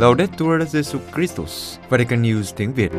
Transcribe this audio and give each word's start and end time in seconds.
Laudetur 0.00 0.62
Jesu 0.62 0.98
Christus, 1.14 1.78
Vatican 1.88 2.22
News 2.22 2.52
tiếng 2.56 2.72
Việt. 2.72 2.92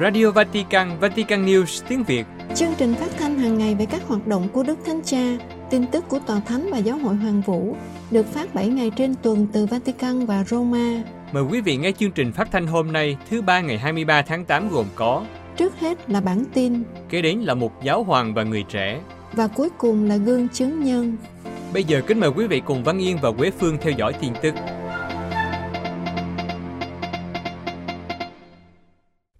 Radio 0.00 0.30
Vatican, 0.30 1.00
Vatican 1.00 1.46
News 1.46 1.82
tiếng 1.88 2.04
Việt. 2.04 2.26
Chương 2.54 2.74
trình 2.78 2.94
phát 2.94 3.10
thanh 3.18 3.38
hàng 3.38 3.58
ngày 3.58 3.74
về 3.74 3.86
các 3.86 4.02
hoạt 4.06 4.26
động 4.26 4.48
của 4.52 4.62
Đức 4.62 4.78
Thánh 4.86 5.00
Cha, 5.04 5.36
tin 5.70 5.86
tức 5.86 6.04
của 6.08 6.18
Tòa 6.18 6.40
Thánh 6.40 6.68
và 6.70 6.78
Giáo 6.78 6.98
hội 6.98 7.16
Hoàng 7.16 7.40
Vũ, 7.40 7.76
được 8.10 8.26
phát 8.26 8.54
7 8.54 8.68
ngày 8.68 8.90
trên 8.96 9.14
tuần 9.22 9.46
từ 9.52 9.66
Vatican 9.66 10.26
và 10.26 10.44
Roma. 10.44 11.02
Mời 11.32 11.42
quý 11.42 11.60
vị 11.60 11.76
nghe 11.76 11.92
chương 11.92 12.12
trình 12.12 12.32
phát 12.32 12.48
thanh 12.52 12.66
hôm 12.66 12.92
nay, 12.92 13.16
thứ 13.30 13.42
ba 13.42 13.60
ngày 13.60 13.78
23 13.78 14.22
tháng 14.22 14.44
8 14.44 14.68
gồm 14.68 14.86
có 14.94 15.24
Trước 15.56 15.80
hết 15.80 16.10
là 16.10 16.20
bản 16.20 16.44
tin, 16.54 16.82
kế 17.08 17.22
đến 17.22 17.38
là 17.38 17.54
một 17.54 17.82
giáo 17.82 18.02
hoàng 18.04 18.34
và 18.34 18.42
người 18.42 18.64
trẻ. 18.68 19.00
và 19.32 19.46
cuối 19.46 19.68
cùng 19.78 20.08
là 20.08 20.16
gương 20.16 20.48
chứng 20.48 20.84
nhân. 20.84 21.16
Bây 21.72 21.84
giờ 21.84 22.00
kính 22.06 22.20
mời 22.20 22.30
quý 22.30 22.46
vị 22.46 22.62
cùng 22.64 22.84
Văn 22.84 22.98
Yên 22.98 23.18
và 23.22 23.32
Quế 23.32 23.50
Phương 23.50 23.78
theo 23.80 23.92
dõi 23.92 24.12
tin 24.12 24.32
tức. 24.42 24.54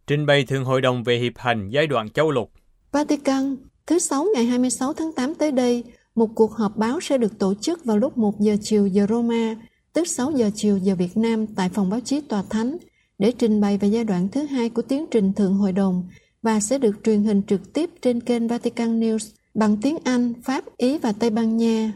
Trình 0.09 0.27
bày 0.27 0.45
Thượng 0.45 0.65
Hội 0.65 0.81
đồng 0.81 1.03
về 1.05 1.19
Hiệp 1.19 1.33
hành 1.37 1.71
giai 1.71 1.87
đoạn 1.87 2.11
châu 2.11 2.31
lục. 2.31 2.53
Vatican, 2.93 3.57
thứ 3.87 3.99
Sáu 3.99 4.27
ngày 4.35 4.45
26 4.45 4.93
tháng 4.93 5.13
8 5.13 5.35
tới 5.35 5.53
đây, 5.53 5.85
một 6.15 6.31
cuộc 6.35 6.53
họp 6.53 6.77
báo 6.77 7.01
sẽ 7.01 7.19
được 7.19 7.39
tổ 7.39 7.55
chức 7.55 7.85
vào 7.85 7.99
lúc 7.99 8.19
1 8.19 8.41
giờ 8.41 8.57
chiều 8.63 8.87
giờ 8.87 9.07
Roma, 9.09 9.55
tức 9.93 10.09
6 10.09 10.31
giờ 10.31 10.51
chiều 10.55 10.79
giờ 10.79 10.95
Việt 10.95 11.17
Nam 11.17 11.47
tại 11.47 11.69
phòng 11.69 11.91
báo 11.91 12.01
chí 12.01 12.21
Tòa 12.21 12.43
Thánh 12.51 12.77
để 13.19 13.33
trình 13.39 13.61
bày 13.61 13.79
về 13.79 13.89
giai 13.89 14.05
đoạn 14.05 14.29
thứ 14.29 14.47
hai 14.47 14.69
của 14.69 14.83
tiến 14.83 15.07
trình 15.11 15.33
Thượng 15.33 15.55
Hội 15.55 15.73
đồng 15.73 16.09
và 16.43 16.61
sẽ 16.61 16.79
được 16.79 16.97
truyền 17.05 17.23
hình 17.23 17.43
trực 17.43 17.73
tiếp 17.73 17.91
trên 18.03 18.21
kênh 18.21 18.49
Vatican 18.49 19.01
News 19.01 19.33
bằng 19.55 19.77
tiếng 19.83 19.99
Anh, 20.05 20.33
Pháp, 20.45 20.65
Ý 20.77 20.99
và 20.99 21.13
Tây 21.21 21.31
Ban 21.31 21.57
Nha. 21.57 21.93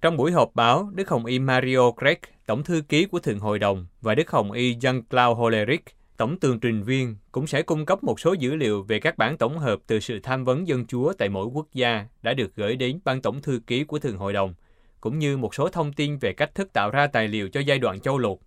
Trong 0.00 0.16
buổi 0.16 0.32
họp 0.32 0.54
báo, 0.54 0.90
Đức 0.94 1.08
Hồng 1.08 1.26
Y 1.26 1.38
Mario 1.38 1.90
Craig, 1.90 2.18
Tổng 2.46 2.64
thư 2.64 2.82
ký 2.88 3.04
của 3.04 3.18
Thượng 3.18 3.40
Hội 3.40 3.58
đồng, 3.58 3.86
và 4.00 4.14
Đức 4.14 4.30
Hồng 4.30 4.52
Y 4.52 4.74
Jean-Claude 4.74 5.34
Hollerich, 5.34 5.84
Tổng 6.16 6.40
tường 6.40 6.60
trình 6.60 6.82
viên, 6.82 7.16
cũng 7.32 7.46
sẽ 7.46 7.62
cung 7.62 7.86
cấp 7.86 8.04
một 8.04 8.20
số 8.20 8.32
dữ 8.32 8.54
liệu 8.54 8.82
về 8.82 9.00
các 9.00 9.18
bản 9.18 9.38
tổng 9.38 9.58
hợp 9.58 9.78
từ 9.86 10.00
sự 10.00 10.20
tham 10.22 10.44
vấn 10.44 10.68
dân 10.68 10.86
chúa 10.86 11.12
tại 11.12 11.28
mỗi 11.28 11.46
quốc 11.46 11.66
gia 11.72 12.06
đã 12.22 12.34
được 12.34 12.56
gửi 12.56 12.76
đến 12.76 13.00
Ban 13.04 13.22
Tổng 13.22 13.42
thư 13.42 13.60
ký 13.66 13.84
của 13.84 13.98
thường 13.98 14.16
Hội 14.16 14.32
đồng, 14.32 14.54
cũng 15.00 15.18
như 15.18 15.36
một 15.36 15.54
số 15.54 15.68
thông 15.68 15.92
tin 15.92 16.18
về 16.18 16.32
cách 16.32 16.54
thức 16.54 16.72
tạo 16.72 16.90
ra 16.90 17.06
tài 17.06 17.28
liệu 17.28 17.48
cho 17.48 17.60
giai 17.60 17.78
đoạn 17.78 18.00
châu 18.00 18.18
lục. 18.18 18.40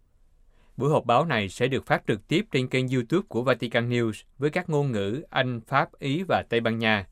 Buổi 0.78 0.90
họp 0.90 1.06
báo 1.06 1.26
này 1.26 1.50
sẽ 1.50 1.68
được 1.68 1.86
phát 1.86 2.04
trực 2.08 2.28
tiếp 2.28 2.46
trên 2.52 2.68
kênh 2.68 2.88
YouTube 2.88 3.26
của 3.28 3.44
Vatican 3.44 3.90
News 3.90 4.24
với 4.38 4.50
các 4.50 4.70
ngôn 4.70 4.92
ngữ 4.92 5.24
Anh, 5.30 5.62
Pháp, 5.62 6.00
Ý 6.00 6.24
và 6.28 6.44
Tây 6.50 6.60
Ban 6.60 6.80
Nha. 6.80 7.08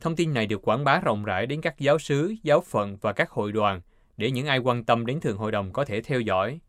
Thông 0.00 0.16
tin 0.16 0.34
này 0.34 0.46
được 0.46 0.68
quảng 0.68 0.84
bá 0.84 1.00
rộng 1.00 1.24
rãi 1.24 1.46
đến 1.46 1.60
các 1.60 1.78
giáo 1.78 1.98
sứ, 1.98 2.34
giáo 2.42 2.60
phận 2.60 2.96
và 3.00 3.12
các 3.12 3.30
hội 3.30 3.52
đoàn 3.52 3.80
để 4.16 4.30
những 4.30 4.46
ai 4.46 4.58
quan 4.58 4.84
tâm 4.84 5.06
đến 5.06 5.20
thường 5.20 5.36
Hội 5.36 5.52
đồng 5.52 5.72
có 5.72 5.84
thể 5.84 6.00
theo 6.00 6.20
dõi. 6.20 6.60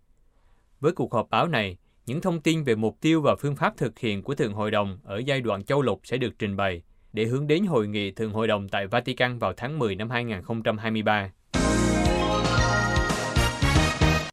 Với 0.79 0.91
cuộc 0.91 1.13
họp 1.13 1.29
báo 1.29 1.47
này, 1.47 1.77
những 2.07 2.21
thông 2.21 2.41
tin 2.41 2.63
về 2.63 2.75
mục 2.75 2.97
tiêu 3.01 3.21
và 3.21 3.35
phương 3.35 3.55
pháp 3.55 3.77
thực 3.77 3.99
hiện 3.99 4.23
của 4.23 4.35
Thượng 4.35 4.53
Hội 4.53 4.71
đồng 4.71 4.97
ở 5.03 5.21
giai 5.25 5.41
đoạn 5.41 5.63
châu 5.63 5.81
lục 5.81 6.01
sẽ 6.03 6.17
được 6.17 6.39
trình 6.39 6.57
bày 6.57 6.81
để 7.13 7.25
hướng 7.25 7.47
đến 7.47 7.65
hội 7.65 7.87
nghị 7.87 8.11
Thượng 8.11 8.31
Hội 8.31 8.47
đồng 8.47 8.69
tại 8.69 8.87
Vatican 8.87 9.39
vào 9.39 9.53
tháng 9.57 9.79
10 9.79 9.95
năm 9.95 10.09
2023. 10.09 11.31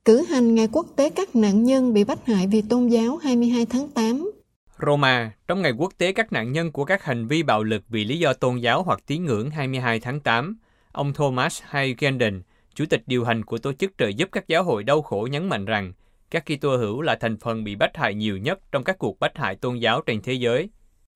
Cử 0.04 0.24
hành 0.30 0.54
Ngày 0.54 0.68
Quốc 0.72 0.86
tế 0.96 1.10
các 1.10 1.36
nạn 1.36 1.64
nhân 1.64 1.94
bị 1.94 2.04
bắt 2.04 2.18
hại 2.26 2.46
vì 2.46 2.62
tôn 2.62 2.88
giáo 2.88 3.16
22 3.16 3.66
tháng 3.66 3.88
8. 3.88 4.30
Roma, 4.86 5.32
trong 5.48 5.62
ngày 5.62 5.72
quốc 5.78 5.92
tế 5.98 6.12
các 6.12 6.32
nạn 6.32 6.52
nhân 6.52 6.72
của 6.72 6.84
các 6.84 7.04
hành 7.04 7.26
vi 7.26 7.42
bạo 7.42 7.62
lực 7.62 7.82
vì 7.88 8.04
lý 8.04 8.18
do 8.18 8.32
tôn 8.32 8.56
giáo 8.56 8.82
hoặc 8.82 9.00
tín 9.06 9.24
ngưỡng 9.24 9.50
22 9.50 10.00
tháng 10.00 10.20
8, 10.20 10.58
ông 10.92 11.12
Thomas 11.12 11.62
Hay 11.64 11.94
Gendon, 11.98 12.42
chủ 12.74 12.84
tịch 12.90 13.02
điều 13.06 13.24
hành 13.24 13.44
của 13.44 13.58
tổ 13.58 13.72
chức 13.72 13.92
trợ 13.98 14.08
giúp 14.08 14.28
các 14.32 14.48
giáo 14.48 14.64
hội 14.64 14.84
đau 14.84 15.02
khổ 15.02 15.28
nhấn 15.30 15.48
mạnh 15.48 15.64
rằng 15.64 15.92
các 16.34 16.44
Kitô 16.46 16.76
hữu 16.76 17.00
là 17.00 17.16
thành 17.20 17.36
phần 17.36 17.64
bị 17.64 17.76
bắt 17.76 17.90
hại 17.94 18.14
nhiều 18.14 18.36
nhất 18.36 18.58
trong 18.72 18.84
các 18.84 18.98
cuộc 18.98 19.20
bắt 19.20 19.32
hại 19.34 19.56
tôn 19.56 19.78
giáo 19.78 20.00
trên 20.06 20.20
thế 20.22 20.32
giới. 20.32 20.68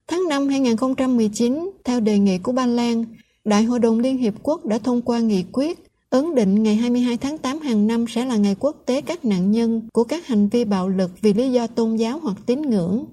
Tháng 0.08 0.28
5 0.28 0.48
2019, 0.48 1.70
theo 1.84 2.00
đề 2.00 2.18
nghị 2.18 2.38
của 2.38 2.52
Ba 2.52 2.66
Lan, 2.66 3.04
Đại 3.44 3.62
hội 3.62 3.78
đồng 3.78 4.00
Liên 4.00 4.18
Hiệp 4.18 4.34
Quốc 4.42 4.66
đã 4.66 4.78
thông 4.78 5.02
qua 5.02 5.18
nghị 5.18 5.44
quyết 5.52 5.78
ấn 6.10 6.34
định 6.34 6.62
ngày 6.62 6.76
22 6.76 7.16
tháng 7.16 7.38
8 7.38 7.58
hàng 7.58 7.86
năm 7.86 8.04
sẽ 8.08 8.24
là 8.24 8.36
ngày 8.36 8.56
quốc 8.60 8.76
tế 8.86 9.00
các 9.00 9.24
nạn 9.24 9.50
nhân 9.50 9.88
của 9.92 10.04
các 10.04 10.26
hành 10.26 10.48
vi 10.48 10.64
bạo 10.64 10.88
lực 10.88 11.10
vì 11.20 11.32
lý 11.32 11.52
do 11.52 11.66
tôn 11.66 11.96
giáo 11.96 12.18
hoặc 12.18 12.36
tín 12.46 12.62
ngưỡng. 12.62 13.04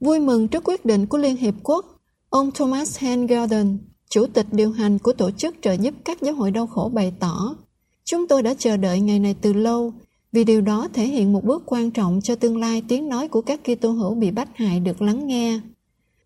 Vui 0.00 0.20
mừng 0.20 0.48
trước 0.48 0.64
quyết 0.64 0.84
định 0.84 1.06
của 1.06 1.18
Liên 1.18 1.36
Hiệp 1.36 1.54
Quốc, 1.62 1.86
ông 2.30 2.50
Thomas 2.50 2.98
Hen 2.98 3.26
chủ 4.10 4.26
tịch 4.26 4.46
điều 4.52 4.72
hành 4.72 4.98
của 4.98 5.12
tổ 5.12 5.30
chức 5.30 5.54
trợ 5.62 5.72
giúp 5.72 5.94
các 6.04 6.22
giáo 6.22 6.34
hội 6.34 6.50
đau 6.50 6.66
khổ 6.66 6.90
bày 6.94 7.12
tỏ, 7.20 7.54
Chúng 8.04 8.28
tôi 8.28 8.42
đã 8.42 8.54
chờ 8.58 8.76
đợi 8.76 9.00
ngày 9.00 9.18
này 9.18 9.34
từ 9.42 9.52
lâu 9.52 9.92
vì 10.32 10.44
điều 10.44 10.60
đó 10.60 10.88
thể 10.92 11.06
hiện 11.06 11.32
một 11.32 11.44
bước 11.44 11.62
quan 11.66 11.90
trọng 11.90 12.20
cho 12.22 12.34
tương 12.34 12.56
lai 12.56 12.82
tiếng 12.88 13.08
nói 13.08 13.28
của 13.28 13.40
các 13.40 13.60
Kitô 13.64 13.90
hữu 13.90 14.14
bị 14.14 14.30
bắt 14.30 14.48
hại 14.56 14.80
được 14.80 15.02
lắng 15.02 15.26
nghe. 15.26 15.60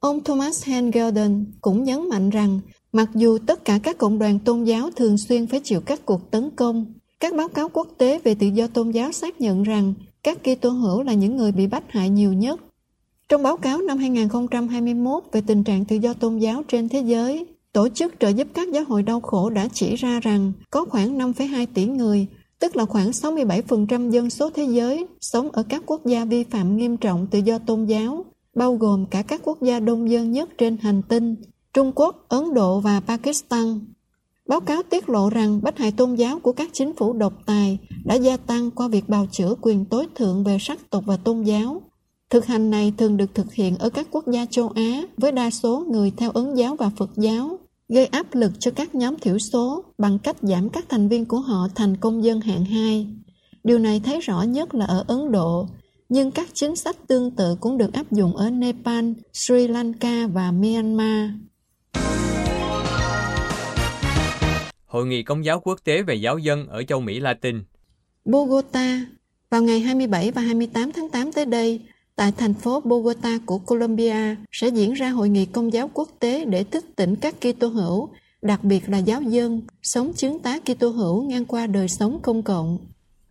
Ông 0.01 0.25
Thomas 0.25 0.65
Hengelden 0.65 1.45
cũng 1.61 1.85
nhấn 1.85 2.09
mạnh 2.09 2.31
rằng 2.31 2.61
mặc 2.93 3.09
dù 3.15 3.39
tất 3.39 3.65
cả 3.65 3.79
các 3.83 3.99
cộng 3.99 4.19
đoàn 4.19 4.39
tôn 4.39 4.65
giáo 4.65 4.91
thường 4.97 5.19
xuyên 5.19 5.47
phải 5.47 5.61
chịu 5.65 5.81
các 5.81 6.07
cuộc 6.07 6.31
tấn 6.31 6.51
công, 6.51 6.95
các 7.21 7.35
báo 7.35 7.49
cáo 7.49 7.69
quốc 7.69 7.89
tế 7.99 8.19
về 8.25 8.35
tự 8.35 8.47
do 8.47 8.67
tôn 8.67 8.91
giáo 8.91 9.13
xác 9.13 9.41
nhận 9.41 9.63
rằng 9.63 9.95
các 10.23 10.39
Kitô 10.43 10.71
hữu 10.71 11.03
là 11.03 11.15
những 11.15 11.37
người 11.37 11.53
bị 11.53 11.67
bắt 11.67 11.85
hại 11.89 12.11
nhiều 12.11 12.33
nhất. 12.33 12.61
Trong 13.29 13.43
báo 13.43 13.57
cáo 13.57 13.79
năm 13.79 13.99
2021 13.99 15.23
về 15.33 15.41
tình 15.47 15.65
trạng 15.65 15.85
tự 15.85 15.97
do 15.97 16.15
tôn 16.15 16.39
giáo 16.39 16.63
trên 16.69 16.89
thế 16.89 17.01
giới, 17.01 17.47
Tổ 17.77 17.89
chức 17.89 18.15
trợ 18.21 18.29
giúp 18.29 18.49
các 18.55 18.69
giáo 18.73 18.85
hội 18.89 19.03
đau 19.03 19.21
khổ 19.21 19.51
đã 19.51 19.69
chỉ 19.73 19.97
ra 19.97 20.21
rằng 20.21 20.53
có 20.71 20.85
khoảng 20.85 21.19
5,2 21.19 21.67
tỷ 21.75 21.85
người, 21.85 22.27
tức 22.59 22.77
là 22.77 22.85
khoảng 22.85 23.11
67% 23.11 24.11
dân 24.11 24.31
số 24.31 24.51
thế 24.51 24.65
giới, 24.65 25.07
sống 25.21 25.51
ở 25.51 25.63
các 25.63 25.83
quốc 25.87 26.07
gia 26.07 26.25
vi 26.25 26.45
phạm 26.45 26.77
nghiêm 26.77 26.97
trọng 26.97 27.27
tự 27.27 27.39
do 27.39 27.59
tôn 27.59 27.85
giáo, 27.85 28.25
bao 28.55 28.75
gồm 28.75 29.07
cả 29.07 29.23
các 29.23 29.41
quốc 29.45 29.63
gia 29.63 29.81
đông 29.81 30.11
dân 30.11 30.33
nhất 30.33 30.49
trên 30.59 30.77
hành 30.77 31.03
tinh, 31.03 31.37
Trung 31.73 31.93
Quốc, 31.95 32.25
Ấn 32.29 32.55
Độ 32.55 32.81
và 32.81 33.01
Pakistan. 33.01 33.81
Báo 34.47 34.61
cáo 34.61 34.83
tiết 34.83 35.09
lộ 35.09 35.31
rằng 35.31 35.61
bách 35.63 35.79
hại 35.79 35.93
tôn 35.93 36.15
giáo 36.15 36.39
của 36.41 36.53
các 36.53 36.71
chính 36.73 36.93
phủ 36.97 37.13
độc 37.13 37.33
tài 37.47 37.79
đã 38.05 38.15
gia 38.15 38.37
tăng 38.37 38.71
qua 38.71 38.89
việc 38.89 39.09
bào 39.09 39.27
chữa 39.33 39.55
quyền 39.61 39.85
tối 39.85 40.07
thượng 40.15 40.45
về 40.45 40.57
sắc 40.61 40.91
tộc 40.91 41.05
và 41.07 41.17
tôn 41.17 41.43
giáo. 41.43 41.83
Thực 42.31 42.47
hành 42.47 42.71
này 42.71 42.93
thường 42.97 43.17
được 43.17 43.35
thực 43.35 43.53
hiện 43.53 43.77
ở 43.79 43.91
các 43.91 44.09
quốc 44.11 44.25
gia 44.27 44.47
châu 44.47 44.69
Á 44.69 45.03
với 45.17 45.33
đa 45.33 45.51
số 45.51 45.85
người 45.91 46.13
theo 46.17 46.31
Ấn 46.31 46.55
giáo 46.55 46.77
và 46.77 46.91
Phật 46.97 47.11
giáo, 47.17 47.59
gây 47.89 48.07
áp 48.07 48.27
lực 48.33 48.53
cho 48.59 48.71
các 48.71 48.95
nhóm 48.95 49.17
thiểu 49.19 49.39
số 49.39 49.85
bằng 49.99 50.19
cách 50.19 50.37
giảm 50.43 50.69
các 50.71 50.85
thành 50.89 51.09
viên 51.09 51.25
của 51.25 51.39
họ 51.39 51.69
thành 51.75 51.97
công 51.97 52.25
dân 52.25 52.41
hạng 52.41 52.65
2. 52.65 53.07
Điều 53.65 53.79
này 53.79 54.01
thấy 54.05 54.21
rõ 54.21 54.43
nhất 54.43 54.75
là 54.75 54.85
ở 54.85 55.05
Ấn 55.09 55.33
Độ, 55.33 55.67
nhưng 56.09 56.31
các 56.31 56.49
chính 56.55 56.77
sách 56.77 56.97
tương 57.09 57.31
tự 57.31 57.57
cũng 57.61 57.79
được 57.79 57.93
áp 57.93 58.13
dụng 58.13 58.37
ở 58.37 58.51
Nepal, 58.51 59.05
Sri 59.33 59.69
Lanka 59.69 60.27
và 60.27 60.53
Myanmar. 60.53 61.31
Hội 64.87 65.07
nghị 65.07 65.23
Công 65.23 65.45
giáo 65.45 65.61
quốc 65.61 65.81
tế 65.85 66.03
về 66.03 66.15
giáo 66.15 66.39
dân 66.39 66.67
ở 66.69 66.83
châu 66.83 67.01
Mỹ 67.01 67.21
Latin. 67.21 67.63
Bogota, 68.25 69.07
vào 69.51 69.63
ngày 69.63 69.81
27 69.81 70.31
và 70.31 70.43
28 70.43 70.93
tháng 70.93 71.11
8 71.11 71.33
tới 71.33 71.47
đây, 71.47 71.81
tại 72.17 72.33
thành 72.37 72.55
phố 72.55 72.81
Bogota 72.81 73.39
của 73.47 73.59
Colombia 73.59 74.37
sẽ 74.53 74.69
diễn 74.69 74.93
ra 74.93 75.11
hội 75.11 75.29
nghị 75.29 75.47
công 75.47 75.73
giáo 75.73 75.91
quốc 75.95 76.09
tế 76.21 76.45
để 76.45 76.65
thức 76.65 76.85
tỉnh 76.97 77.17
các 77.17 77.35
Kitô 77.41 77.69
hữu, 77.69 78.09
đặc 78.43 78.65
biệt 78.65 78.89
là 78.89 78.99
giáo 78.99 79.23
dân, 79.23 79.63
sống 79.83 80.13
chứng 80.17 80.39
tá 80.39 80.59
Kitô 80.61 80.89
hữu 80.89 81.23
ngang 81.23 81.45
qua 81.45 81.67
đời 81.67 81.89
sống 81.89 82.19
công 82.23 82.43
cộng. 82.43 82.79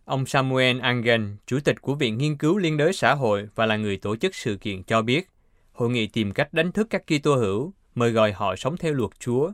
Ông 0.04 0.26
Samuel 0.26 0.80
Angel, 0.80 1.22
chủ 1.46 1.58
tịch 1.64 1.82
của 1.82 1.94
Viện 1.94 2.18
Nghiên 2.18 2.36
cứu 2.36 2.58
Liên 2.58 2.76
đới 2.76 2.92
xã 2.92 3.14
hội 3.14 3.48
và 3.54 3.66
là 3.66 3.76
người 3.76 3.96
tổ 3.96 4.16
chức 4.16 4.34
sự 4.34 4.56
kiện 4.56 4.82
cho 4.82 5.02
biết, 5.02 5.28
hội 5.72 5.90
nghị 5.90 6.06
tìm 6.06 6.32
cách 6.32 6.52
đánh 6.52 6.72
thức 6.72 6.86
các 6.90 7.02
Kitô 7.06 7.36
hữu, 7.36 7.72
mời 7.94 8.10
gọi 8.10 8.32
họ 8.32 8.56
sống 8.56 8.76
theo 8.76 8.92
luật 8.92 9.10
Chúa. 9.18 9.52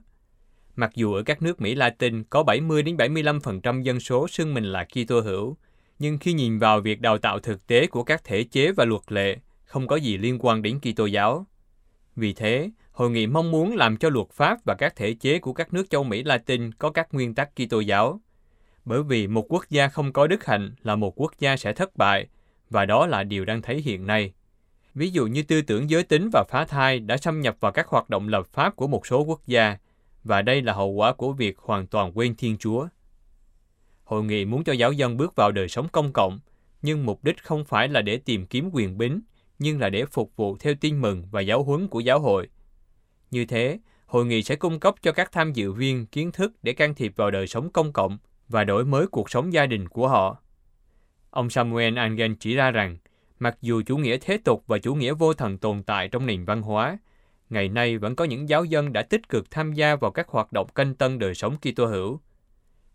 Mặc 0.77 0.91
dù 0.95 1.15
ở 1.15 1.23
các 1.23 1.43
nước 1.43 1.61
Mỹ 1.61 1.75
Latin 1.75 2.25
có 2.25 2.43
70 2.43 2.83
đến 2.83 2.97
75% 2.97 3.83
dân 3.83 4.01
số 4.01 4.29
xưng 4.29 4.55
mình 4.55 4.65
là 4.65 4.85
Kitô 4.85 5.21
hữu, 5.21 5.57
nhưng 6.03 6.19
khi 6.19 6.33
nhìn 6.33 6.59
vào 6.59 6.81
việc 6.81 7.01
đào 7.01 7.19
tạo 7.19 7.39
thực 7.39 7.67
tế 7.67 7.87
của 7.87 8.05
các 8.05 8.25
thể 8.25 8.45
chế 8.45 8.73
và 8.73 8.85
luật 8.85 9.03
lệ, 9.09 9.37
không 9.65 9.87
có 9.87 9.97
gì 9.97 10.19
liên 10.19 10.39
quan 10.41 10.63
đến 10.63 10.81
Kitô 10.81 11.07
giáo. 11.07 11.47
Vì 12.17 12.33
thế, 12.33 12.71
hội 12.93 13.11
nghị 13.11 13.27
mong 13.27 13.51
muốn 13.51 13.77
làm 13.77 13.97
cho 13.97 14.11
luật 14.11 14.31
pháp 14.31 14.59
và 14.65 14.75
các 14.75 14.97
thể 14.97 15.15
chế 15.15 15.39
của 15.39 15.53
các 15.53 15.73
nước 15.73 15.91
châu 15.91 16.05
Mỹ 16.05 16.23
Latin 16.23 16.73
có 16.73 16.91
các 16.91 17.15
nguyên 17.15 17.35
tắc 17.35 17.51
Kitô 17.57 17.81
giáo. 17.81 18.21
Bởi 18.85 19.03
vì 19.03 19.27
một 19.27 19.53
quốc 19.53 19.65
gia 19.71 19.89
không 19.89 20.13
có 20.13 20.27
đức 20.27 20.45
hạnh 20.45 20.75
là 20.83 20.97
một 20.97 21.21
quốc 21.21 21.33
gia 21.39 21.57
sẽ 21.57 21.73
thất 21.73 21.97
bại, 21.97 22.27
và 22.71 22.85
đó 22.85 23.07
là 23.07 23.23
điều 23.23 23.45
đang 23.45 23.63
thấy 23.63 23.81
hiện 23.81 24.07
nay. 24.07 24.33
Ví 24.95 25.11
dụ 25.11 25.27
như 25.27 25.43
tư 25.43 25.63
tưởng 25.63 25.91
giới 25.91 26.03
tính 26.03 26.31
và 26.33 26.45
phá 26.49 26.65
thai 26.65 27.01
đã 27.01 27.17
xâm 27.17 27.41
nhập 27.41 27.57
vào 27.61 27.73
các 27.73 27.87
hoạt 27.87 28.11
động 28.11 28.29
lập 28.29 28.47
pháp 28.47 28.77
của 28.77 28.87
một 28.87 29.07
số 29.07 29.23
quốc 29.23 29.41
gia, 29.47 29.77
và 30.25 30.43
đây 30.43 30.63
là 30.63 30.73
hậu 30.73 30.91
quả 30.91 31.13
của 31.13 31.33
việc 31.33 31.59
hoàn 31.59 31.87
toàn 31.87 32.13
quên 32.15 32.35
Thiên 32.35 32.59
Chúa. 32.59 32.89
Hội 34.13 34.25
nghị 34.25 34.45
muốn 34.45 34.65
cho 34.65 34.73
giáo 34.73 34.93
dân 34.93 35.17
bước 35.17 35.37
vào 35.37 35.53
đời 35.53 35.69
sống 35.69 35.89
công 35.89 36.13
cộng, 36.13 36.41
nhưng 36.83 37.07
mục 37.07 37.25
đích 37.25 37.43
không 37.43 37.65
phải 37.65 37.89
là 37.89 38.03
để 38.03 38.17
tìm 38.17 38.47
kiếm 38.47 38.71
quyền 38.73 38.99
bính, 38.99 39.21
nhưng 39.59 39.81
là 39.81 39.91
để 39.91 40.05
phục 40.05 40.37
vụ 40.37 40.57
theo 40.57 40.75
tin 40.81 41.01
mừng 41.01 41.25
và 41.31 41.41
giáo 41.41 41.63
huấn 41.63 41.89
của 41.89 42.01
giáo 42.01 42.21
hội. 42.21 42.49
Như 43.31 43.45
thế, 43.45 43.79
hội 44.07 44.27
nghị 44.27 44.43
sẽ 44.43 44.57
cung 44.57 44.81
cấp 44.81 44.95
cho 45.03 45.13
các 45.13 45.33
tham 45.33 45.53
dự 45.53 45.73
viên 45.73 46.07
kiến 46.07 46.33
thức 46.33 46.53
để 46.63 46.73
can 46.73 46.95
thiệp 46.95 47.13
vào 47.17 47.31
đời 47.31 47.47
sống 47.47 47.73
công 47.73 47.93
cộng 47.93 48.19
và 48.49 48.65
đổi 48.65 48.85
mới 48.85 49.07
cuộc 49.07 49.31
sống 49.31 49.53
gia 49.53 49.67
đình 49.67 49.89
của 49.89 50.09
họ. 50.09 50.43
Ông 51.31 51.51
Samuel 51.51 51.99
Angen 51.99 52.35
chỉ 52.35 52.55
ra 52.55 52.71
rằng, 52.71 52.99
mặc 53.39 53.57
dù 53.61 53.83
chủ 53.87 53.97
nghĩa 53.97 54.17
thế 54.17 54.39
tục 54.45 54.65
và 54.67 54.79
chủ 54.79 54.95
nghĩa 54.95 55.15
vô 55.15 55.35
thần 55.35 55.59
tồn 55.59 55.83
tại 55.83 56.09
trong 56.09 56.27
nền 56.27 56.45
văn 56.45 56.63
hóa, 56.63 56.99
ngày 57.51 57.69
nay 57.69 57.99
vẫn 57.99 58.17
có 58.17 58.25
những 58.25 58.49
giáo 58.49 58.65
dân 58.65 58.93
đã 58.93 59.03
tích 59.03 59.29
cực 59.29 59.51
tham 59.51 59.73
gia 59.73 59.97
vào 59.97 60.11
các 60.11 60.29
hoạt 60.29 60.53
động 60.53 60.69
canh 60.75 60.95
tân 60.95 61.19
đời 61.19 61.35
sống 61.35 61.57
Kitô 61.57 61.87
hữu. 61.87 62.21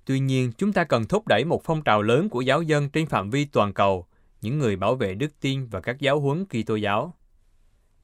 Tuy 0.08 0.20
nhiên, 0.20 0.52
chúng 0.58 0.74
ta 0.74 0.84
cần 0.84 1.06
thúc 1.06 1.28
đẩy 1.28 1.46
một 1.46 1.62
phong 1.64 1.82
trào 1.82 2.02
lớn 2.02 2.30
của 2.30 2.42
giáo 2.42 2.62
dân 2.62 2.90
trên 2.90 3.06
phạm 3.06 3.30
vi 3.30 3.46
toàn 3.46 3.74
cầu, 3.74 4.06
những 4.42 4.60
người 4.60 4.76
bảo 4.76 4.96
vệ 4.96 5.14
đức 5.14 5.32
tin 5.42 5.68
và 5.68 5.82
các 5.82 6.00
giáo 6.00 6.20
huấn 6.20 6.46
Kitô 6.46 6.76
giáo. 6.76 7.14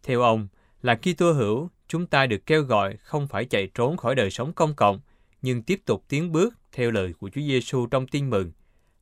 Theo 0.04 0.22
ông, 0.22 0.48
là 0.82 0.96
Kitô 0.96 1.32
hữu, 1.32 1.70
chúng 1.88 2.06
ta 2.06 2.26
được 2.26 2.46
kêu 2.46 2.64
gọi 2.64 2.98
không 2.98 3.28
phải 3.28 3.46
chạy 3.46 3.68
trốn 3.76 3.98
khỏi 3.98 4.16
đời 4.16 4.32
sống 4.32 4.54
công 4.54 4.74
cộng, 4.74 5.00
nhưng 5.42 5.62
tiếp 5.62 5.82
tục 5.86 6.04
tiến 6.08 6.32
bước 6.32 6.54
theo 6.72 6.92
lời 6.92 7.14
của 7.20 7.30
Chúa 7.30 7.42
Giêsu 7.42 7.86
trong 7.86 8.08
tin 8.08 8.30
mừng. 8.30 8.52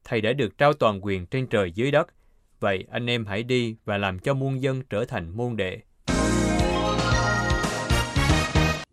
Thầy 0.04 0.22
đã 0.22 0.34
được 0.34 0.58
trao 0.58 0.74
toàn 0.74 1.06
quyền 1.06 1.26
trên 1.26 1.48
trời 1.48 1.72
dưới 1.72 1.92
đất. 1.92 2.08
Vậy 2.60 2.86
anh 2.92 3.10
em 3.10 3.26
hãy 3.26 3.44
đi 3.44 3.76
và 3.86 3.98
làm 3.98 4.20
cho 4.20 4.34
muôn 4.34 4.62
dân 4.62 4.82
trở 4.90 5.06
thành 5.06 5.38
môn 5.38 5.58
đệ. 5.58 5.80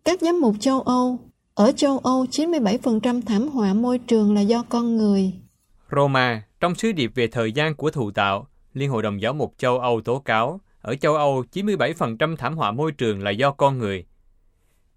Các 0.05 0.21
giám 0.21 0.41
mục 0.41 0.55
châu 0.59 0.81
Âu 0.81 1.19
ở 1.59 1.71
châu 1.71 1.97
Âu, 1.97 2.25
97% 2.31 3.21
thảm 3.21 3.47
họa 3.47 3.73
môi 3.73 3.99
trường 3.99 4.33
là 4.33 4.41
do 4.41 4.63
con 4.69 4.97
người. 4.97 5.33
Roma, 5.91 6.43
trong 6.59 6.75
sứ 6.75 6.91
điệp 6.91 7.11
về 7.15 7.27
thời 7.27 7.51
gian 7.51 7.75
của 7.75 7.91
thụ 7.91 8.11
tạo, 8.11 8.47
Liên 8.73 8.89
hội 8.89 9.03
đồng 9.03 9.21
giáo 9.21 9.33
mục 9.33 9.53
châu 9.57 9.79
Âu 9.79 10.01
tố 10.01 10.19
cáo, 10.19 10.61
ở 10.81 10.95
châu 10.95 11.15
Âu, 11.15 11.43
97% 11.53 12.35
thảm 12.35 12.57
họa 12.57 12.71
môi 12.71 12.91
trường 12.91 13.23
là 13.23 13.31
do 13.31 13.51
con 13.51 13.77
người. 13.77 14.05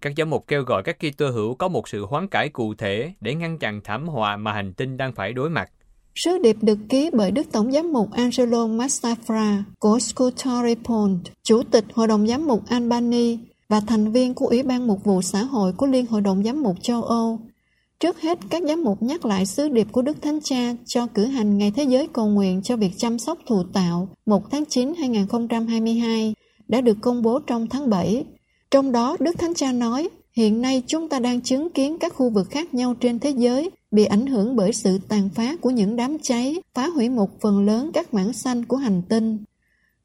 Các 0.01 0.13
giám 0.17 0.29
mục 0.29 0.47
kêu 0.47 0.63
gọi 0.63 0.83
các 0.83 0.97
Kitô 0.99 1.29
hữu 1.29 1.55
có 1.55 1.67
một 1.67 1.87
sự 1.87 2.05
hoán 2.05 2.27
cải 2.27 2.49
cụ 2.49 2.73
thể 2.73 3.13
để 3.21 3.35
ngăn 3.35 3.59
chặn 3.59 3.81
thảm 3.83 4.07
họa 4.07 4.37
mà 4.37 4.53
hành 4.53 4.73
tinh 4.73 4.97
đang 4.97 5.13
phải 5.13 5.33
đối 5.33 5.49
mặt. 5.49 5.69
Sứ 6.15 6.37
điệp 6.43 6.55
được 6.61 6.79
ký 6.89 7.09
bởi 7.13 7.31
Đức 7.31 7.51
Tổng 7.51 7.71
giám 7.71 7.93
mục 7.93 8.11
Angelo 8.11 8.67
Massafra 8.67 9.61
của 9.79 9.99
Scutori 9.99 10.75
Pond, 10.83 11.19
Chủ 11.43 11.63
tịch 11.71 11.85
Hội 11.93 12.07
đồng 12.07 12.27
giám 12.27 12.47
mục 12.47 12.63
Albany 12.69 13.37
và 13.73 13.79
thành 13.79 14.11
viên 14.11 14.33
của 14.33 14.47
Ủy 14.47 14.63
ban 14.63 14.87
Mục 14.87 15.03
vụ 15.03 15.21
Xã 15.21 15.43
hội 15.43 15.73
của 15.73 15.85
Liên 15.85 16.05
Hội 16.05 16.21
đồng 16.21 16.43
Giám 16.43 16.63
mục 16.63 16.75
châu 16.81 17.03
Âu. 17.03 17.39
Trước 17.99 18.21
hết, 18.21 18.39
các 18.49 18.63
giám 18.63 18.83
mục 18.83 19.03
nhắc 19.03 19.25
lại 19.25 19.45
sứ 19.45 19.69
điệp 19.69 19.87
của 19.91 20.01
Đức 20.01 20.21
Thánh 20.21 20.39
Cha 20.43 20.75
cho 20.85 21.07
cử 21.07 21.25
hành 21.25 21.57
Ngày 21.57 21.71
Thế 21.75 21.83
giới 21.83 22.07
cầu 22.13 22.27
nguyện 22.27 22.61
cho 22.61 22.77
việc 22.77 22.91
chăm 22.97 23.19
sóc 23.19 23.37
thụ 23.47 23.63
tạo 23.73 24.07
1 24.25 24.51
tháng 24.51 24.65
9 24.65 24.93
2022 24.97 26.33
đã 26.67 26.81
được 26.81 26.97
công 27.01 27.21
bố 27.21 27.39
trong 27.39 27.67
tháng 27.67 27.89
7. 27.89 28.25
Trong 28.71 28.91
đó, 28.91 29.17
Đức 29.19 29.39
Thánh 29.39 29.53
Cha 29.53 29.71
nói, 29.71 30.09
hiện 30.33 30.61
nay 30.61 30.83
chúng 30.87 31.09
ta 31.09 31.19
đang 31.19 31.41
chứng 31.41 31.69
kiến 31.69 31.97
các 31.99 32.13
khu 32.13 32.29
vực 32.29 32.47
khác 32.49 32.73
nhau 32.73 32.93
trên 32.93 33.19
thế 33.19 33.29
giới 33.29 33.69
bị 33.91 34.05
ảnh 34.05 34.27
hưởng 34.27 34.55
bởi 34.55 34.73
sự 34.73 34.99
tàn 35.07 35.29
phá 35.35 35.55
của 35.61 35.69
những 35.69 35.95
đám 35.95 36.17
cháy, 36.19 36.61
phá 36.73 36.87
hủy 36.87 37.09
một 37.09 37.41
phần 37.41 37.65
lớn 37.65 37.91
các 37.93 38.13
mảng 38.13 38.33
xanh 38.33 38.65
của 38.65 38.77
hành 38.77 39.01
tinh. 39.09 39.37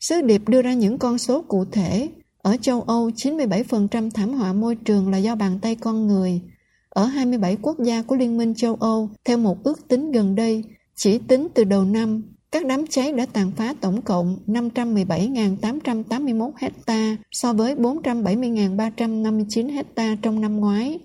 Sứ 0.00 0.20
điệp 0.20 0.48
đưa 0.48 0.62
ra 0.62 0.74
những 0.74 0.98
con 0.98 1.18
số 1.18 1.42
cụ 1.42 1.64
thể. 1.72 2.08
Ở 2.42 2.56
châu 2.60 2.82
Âu, 2.82 3.10
97% 3.10 4.10
thảm 4.10 4.32
họa 4.32 4.52
môi 4.52 4.76
trường 4.76 5.10
là 5.10 5.18
do 5.18 5.34
bàn 5.34 5.58
tay 5.62 5.74
con 5.74 6.06
người. 6.06 6.40
Ở 6.88 7.04
27 7.04 7.56
quốc 7.62 7.78
gia 7.78 8.02
của 8.02 8.16
Liên 8.16 8.38
minh 8.38 8.54
châu 8.54 8.74
Âu, 8.74 9.10
theo 9.24 9.38
một 9.38 9.64
ước 9.64 9.88
tính 9.88 10.12
gần 10.12 10.34
đây, 10.34 10.64
chỉ 10.96 11.18
tính 11.18 11.48
từ 11.54 11.64
đầu 11.64 11.84
năm, 11.84 12.22
các 12.52 12.66
đám 12.66 12.86
cháy 12.86 13.12
đã 13.12 13.26
tàn 13.26 13.52
phá 13.56 13.74
tổng 13.80 14.02
cộng 14.02 14.38
517.881 14.46 16.50
hecta 16.56 17.16
so 17.32 17.52
với 17.52 17.74
470.359 17.74 19.72
hecta 19.72 20.16
trong 20.22 20.40
năm 20.40 20.56
ngoái. 20.56 20.98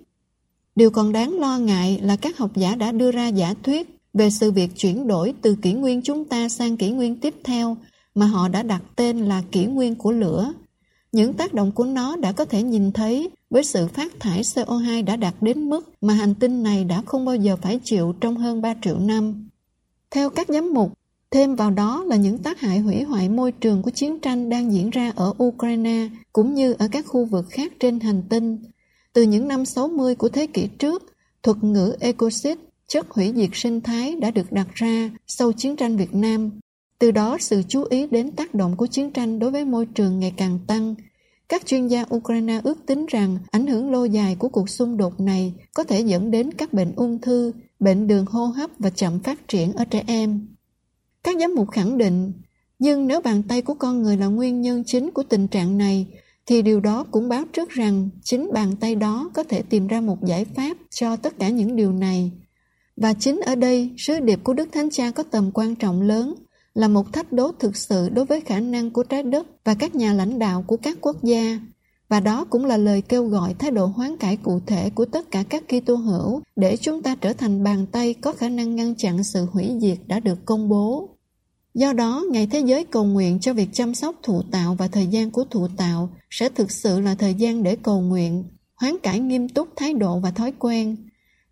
Điều 0.75 0.89
còn 0.89 1.11
đáng 1.11 1.39
lo 1.39 1.57
ngại 1.57 1.99
là 2.03 2.15
các 2.15 2.37
học 2.37 2.51
giả 2.55 2.75
đã 2.75 2.91
đưa 2.91 3.11
ra 3.11 3.27
giả 3.27 3.53
thuyết 3.63 3.99
về 4.13 4.29
sự 4.29 4.51
việc 4.51 4.69
chuyển 4.77 5.07
đổi 5.07 5.33
từ 5.41 5.55
kỷ 5.55 5.73
nguyên 5.73 6.01
chúng 6.01 6.25
ta 6.25 6.49
sang 6.49 6.77
kỷ 6.77 6.91
nguyên 6.91 7.19
tiếp 7.19 7.35
theo 7.43 7.77
mà 8.15 8.25
họ 8.25 8.47
đã 8.47 8.63
đặt 8.63 8.81
tên 8.95 9.17
là 9.17 9.43
kỷ 9.51 9.65
nguyên 9.65 9.95
của 9.95 10.11
lửa. 10.11 10.53
Những 11.13 11.33
tác 11.33 11.53
động 11.53 11.71
của 11.71 11.85
nó 11.85 12.15
đã 12.15 12.31
có 12.31 12.45
thể 12.45 12.63
nhìn 12.63 12.91
thấy 12.91 13.29
với 13.49 13.63
sự 13.63 13.87
phát 13.87 14.19
thải 14.19 14.41
CO2 14.41 15.05
đã 15.05 15.15
đạt 15.15 15.33
đến 15.41 15.69
mức 15.69 15.89
mà 16.01 16.13
hành 16.13 16.35
tinh 16.35 16.63
này 16.63 16.83
đã 16.83 17.01
không 17.05 17.25
bao 17.25 17.35
giờ 17.35 17.55
phải 17.61 17.79
chịu 17.83 18.13
trong 18.21 18.37
hơn 18.37 18.61
3 18.61 18.73
triệu 18.81 18.99
năm. 18.99 19.49
Theo 20.11 20.29
các 20.29 20.47
giám 20.49 20.73
mục, 20.73 20.93
thêm 21.31 21.55
vào 21.55 21.71
đó 21.71 22.03
là 22.07 22.15
những 22.15 22.37
tác 22.37 22.59
hại 22.59 22.79
hủy 22.79 23.03
hoại 23.03 23.29
môi 23.29 23.51
trường 23.51 23.81
của 23.81 23.91
chiến 23.91 24.19
tranh 24.19 24.49
đang 24.49 24.71
diễn 24.73 24.89
ra 24.89 25.11
ở 25.15 25.33
Ukraine 25.43 26.09
cũng 26.33 26.53
như 26.53 26.73
ở 26.73 26.87
các 26.91 27.05
khu 27.07 27.25
vực 27.25 27.45
khác 27.49 27.73
trên 27.79 27.99
hành 27.99 28.23
tinh. 28.29 28.57
Từ 29.13 29.21
những 29.21 29.47
năm 29.47 29.65
60 29.65 30.15
của 30.15 30.29
thế 30.29 30.47
kỷ 30.47 30.67
trước, 30.67 31.13
thuật 31.43 31.63
ngữ 31.63 31.95
ecocide 31.99 32.61
chất 32.87 33.09
hủy 33.09 33.33
diệt 33.35 33.49
sinh 33.53 33.81
thái 33.81 34.15
đã 34.15 34.31
được 34.31 34.51
đặt 34.51 34.67
ra 34.73 35.09
sau 35.27 35.51
chiến 35.51 35.75
tranh 35.75 35.97
Việt 35.97 36.15
Nam. 36.15 36.51
Từ 37.03 37.11
đó 37.11 37.37
sự 37.39 37.63
chú 37.67 37.83
ý 37.89 38.07
đến 38.07 38.31
tác 38.31 38.53
động 38.53 38.75
của 38.77 38.87
chiến 38.87 39.11
tranh 39.11 39.39
đối 39.39 39.51
với 39.51 39.65
môi 39.65 39.85
trường 39.85 40.19
ngày 40.19 40.33
càng 40.37 40.59
tăng. 40.67 40.95
Các 41.49 41.65
chuyên 41.65 41.87
gia 41.87 42.05
Ukraine 42.15 42.59
ước 42.63 42.85
tính 42.85 43.05
rằng 43.05 43.37
ảnh 43.51 43.67
hưởng 43.67 43.91
lâu 43.91 44.05
dài 44.05 44.35
của 44.35 44.49
cuộc 44.49 44.69
xung 44.69 44.97
đột 44.97 45.19
này 45.19 45.53
có 45.73 45.83
thể 45.83 46.01
dẫn 46.01 46.31
đến 46.31 46.51
các 46.53 46.73
bệnh 46.73 46.93
ung 46.95 47.21
thư, 47.21 47.51
bệnh 47.79 48.07
đường 48.07 48.25
hô 48.25 48.45
hấp 48.45 48.69
và 48.79 48.89
chậm 48.89 49.19
phát 49.19 49.47
triển 49.47 49.73
ở 49.73 49.85
trẻ 49.85 50.03
em. 50.07 50.47
Các 51.23 51.37
giám 51.39 51.55
mục 51.55 51.71
khẳng 51.71 51.97
định, 51.97 52.33
nhưng 52.79 53.07
nếu 53.07 53.21
bàn 53.21 53.43
tay 53.43 53.61
của 53.61 53.73
con 53.73 54.01
người 54.01 54.17
là 54.17 54.27
nguyên 54.27 54.61
nhân 54.61 54.83
chính 54.85 55.11
của 55.11 55.23
tình 55.23 55.47
trạng 55.47 55.77
này, 55.77 56.07
thì 56.45 56.61
điều 56.61 56.79
đó 56.79 57.03
cũng 57.11 57.29
báo 57.29 57.43
trước 57.53 57.69
rằng 57.69 58.09
chính 58.23 58.49
bàn 58.53 58.75
tay 58.75 58.95
đó 58.95 59.31
có 59.33 59.43
thể 59.43 59.61
tìm 59.61 59.87
ra 59.87 60.01
một 60.01 60.25
giải 60.25 60.45
pháp 60.45 60.77
cho 60.89 61.15
tất 61.15 61.39
cả 61.39 61.49
những 61.49 61.75
điều 61.75 61.91
này. 61.91 62.31
Và 62.97 63.13
chính 63.13 63.41
ở 63.45 63.55
đây, 63.55 63.91
sứ 63.97 64.19
điệp 64.19 64.39
của 64.43 64.53
Đức 64.53 64.69
Thánh 64.71 64.89
Cha 64.89 65.11
có 65.11 65.23
tầm 65.23 65.51
quan 65.53 65.75
trọng 65.75 66.01
lớn, 66.01 66.35
là 66.73 66.87
một 66.87 67.13
thách 67.13 67.33
đố 67.33 67.51
thực 67.59 67.77
sự 67.77 68.09
đối 68.09 68.25
với 68.25 68.41
khả 68.41 68.59
năng 68.59 68.91
của 68.91 69.03
trái 69.03 69.23
đất 69.23 69.47
và 69.63 69.73
các 69.73 69.95
nhà 69.95 70.13
lãnh 70.13 70.39
đạo 70.39 70.63
của 70.67 70.77
các 70.77 70.97
quốc 71.01 71.23
gia. 71.23 71.59
Và 72.09 72.19
đó 72.19 72.45
cũng 72.49 72.65
là 72.65 72.77
lời 72.77 73.01
kêu 73.01 73.25
gọi 73.25 73.53
thái 73.53 73.71
độ 73.71 73.85
hoán 73.85 74.17
cải 74.17 74.37
cụ 74.37 74.59
thể 74.65 74.89
của 74.89 75.05
tất 75.05 75.31
cả 75.31 75.43
các 75.49 75.63
Kitô 75.67 75.95
hữu 75.95 76.41
để 76.55 76.77
chúng 76.77 77.01
ta 77.01 77.15
trở 77.21 77.33
thành 77.33 77.63
bàn 77.63 77.85
tay 77.91 78.13
có 78.13 78.33
khả 78.33 78.49
năng 78.49 78.75
ngăn 78.75 78.95
chặn 78.95 79.23
sự 79.23 79.47
hủy 79.51 79.71
diệt 79.81 79.97
đã 80.07 80.19
được 80.19 80.45
công 80.45 80.69
bố. 80.69 81.09
Do 81.73 81.93
đó, 81.93 82.25
Ngày 82.31 82.47
Thế 82.47 82.59
giới 82.59 82.85
cầu 82.85 83.03
nguyện 83.03 83.39
cho 83.39 83.53
việc 83.53 83.69
chăm 83.73 83.95
sóc 83.95 84.15
thụ 84.23 84.41
tạo 84.51 84.75
và 84.75 84.87
thời 84.87 85.07
gian 85.07 85.31
của 85.31 85.43
thụ 85.43 85.67
tạo 85.77 86.09
sẽ 86.29 86.49
thực 86.49 86.71
sự 86.71 86.99
là 86.99 87.15
thời 87.15 87.33
gian 87.33 87.63
để 87.63 87.75
cầu 87.75 88.01
nguyện, 88.01 88.43
hoán 88.75 88.95
cải 89.03 89.19
nghiêm 89.19 89.49
túc 89.49 89.67
thái 89.75 89.93
độ 89.93 90.19
và 90.19 90.31
thói 90.31 90.53
quen. 90.59 90.95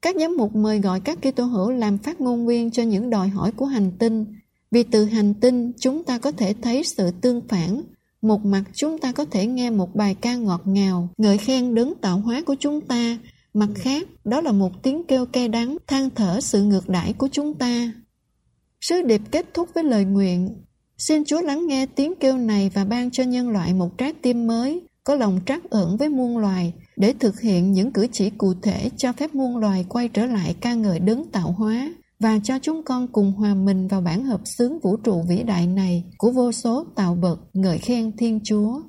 Các 0.01 0.15
giám 0.19 0.37
mục 0.37 0.55
mời 0.55 0.79
gọi 0.79 0.99
các 0.99 1.19
Kitô 1.21 1.43
hữu 1.43 1.71
làm 1.71 1.97
phát 1.97 2.21
ngôn 2.21 2.47
viên 2.47 2.71
cho 2.71 2.83
những 2.83 3.09
đòi 3.09 3.27
hỏi 3.27 3.51
của 3.51 3.65
hành 3.65 3.91
tinh, 3.99 4.25
vì 4.71 4.83
từ 4.83 5.05
hành 5.05 5.33
tinh 5.33 5.71
chúng 5.79 6.03
ta 6.03 6.17
có 6.17 6.31
thể 6.31 6.53
thấy 6.61 6.83
sự 6.83 7.11
tương 7.21 7.41
phản. 7.47 7.81
Một 8.21 8.45
mặt 8.45 8.63
chúng 8.73 8.97
ta 8.97 9.11
có 9.11 9.25
thể 9.25 9.45
nghe 9.47 9.69
một 9.69 9.95
bài 9.95 10.15
ca 10.21 10.35
ngọt 10.35 10.61
ngào, 10.65 11.09
ngợi 11.17 11.37
khen 11.37 11.75
đấng 11.75 11.93
tạo 12.01 12.19
hóa 12.19 12.41
của 12.45 12.55
chúng 12.59 12.81
ta, 12.81 13.17
mặt 13.53 13.69
khác 13.75 14.07
đó 14.23 14.41
là 14.41 14.51
một 14.51 14.83
tiếng 14.83 15.03
kêu 15.07 15.25
cay 15.25 15.47
đắng, 15.47 15.77
than 15.87 16.09
thở 16.09 16.41
sự 16.41 16.63
ngược 16.63 16.89
đãi 16.89 17.13
của 17.13 17.29
chúng 17.31 17.53
ta. 17.53 17.93
Sứ 18.81 19.01
điệp 19.01 19.21
kết 19.31 19.53
thúc 19.53 19.69
với 19.73 19.83
lời 19.83 20.05
nguyện. 20.05 20.49
Xin 20.97 21.25
Chúa 21.25 21.41
lắng 21.41 21.67
nghe 21.67 21.85
tiếng 21.85 22.13
kêu 22.19 22.37
này 22.37 22.71
và 22.73 22.85
ban 22.85 23.11
cho 23.11 23.23
nhân 23.23 23.49
loại 23.49 23.73
một 23.73 23.97
trái 23.97 24.13
tim 24.21 24.47
mới, 24.47 24.81
có 25.03 25.15
lòng 25.15 25.39
trắc 25.45 25.69
ẩn 25.69 25.97
với 25.97 26.09
muôn 26.09 26.37
loài, 26.37 26.73
để 26.95 27.13
thực 27.19 27.41
hiện 27.41 27.71
những 27.71 27.91
cử 27.91 28.07
chỉ 28.11 28.29
cụ 28.29 28.53
thể 28.61 28.89
cho 28.97 29.13
phép 29.13 29.35
muôn 29.35 29.57
loài 29.57 29.85
quay 29.89 30.07
trở 30.07 30.25
lại 30.25 30.55
ca 30.61 30.73
ngợi 30.73 30.99
đấng 30.99 31.31
tạo 31.31 31.51
hóa 31.51 31.91
và 32.21 32.39
cho 32.43 32.59
chúng 32.61 32.83
con 32.83 33.07
cùng 33.07 33.31
hòa 33.31 33.53
mình 33.53 33.87
vào 33.87 34.01
bản 34.01 34.23
hợp 34.23 34.41
xướng 34.45 34.79
vũ 34.79 34.97
trụ 34.97 35.23
vĩ 35.29 35.43
đại 35.43 35.67
này 35.67 36.03
của 36.17 36.31
vô 36.31 36.51
số 36.51 36.85
tạo 36.95 37.15
bậc 37.15 37.39
ngợi 37.53 37.77
khen 37.77 38.17
Thiên 38.17 38.39
Chúa. 38.43 38.81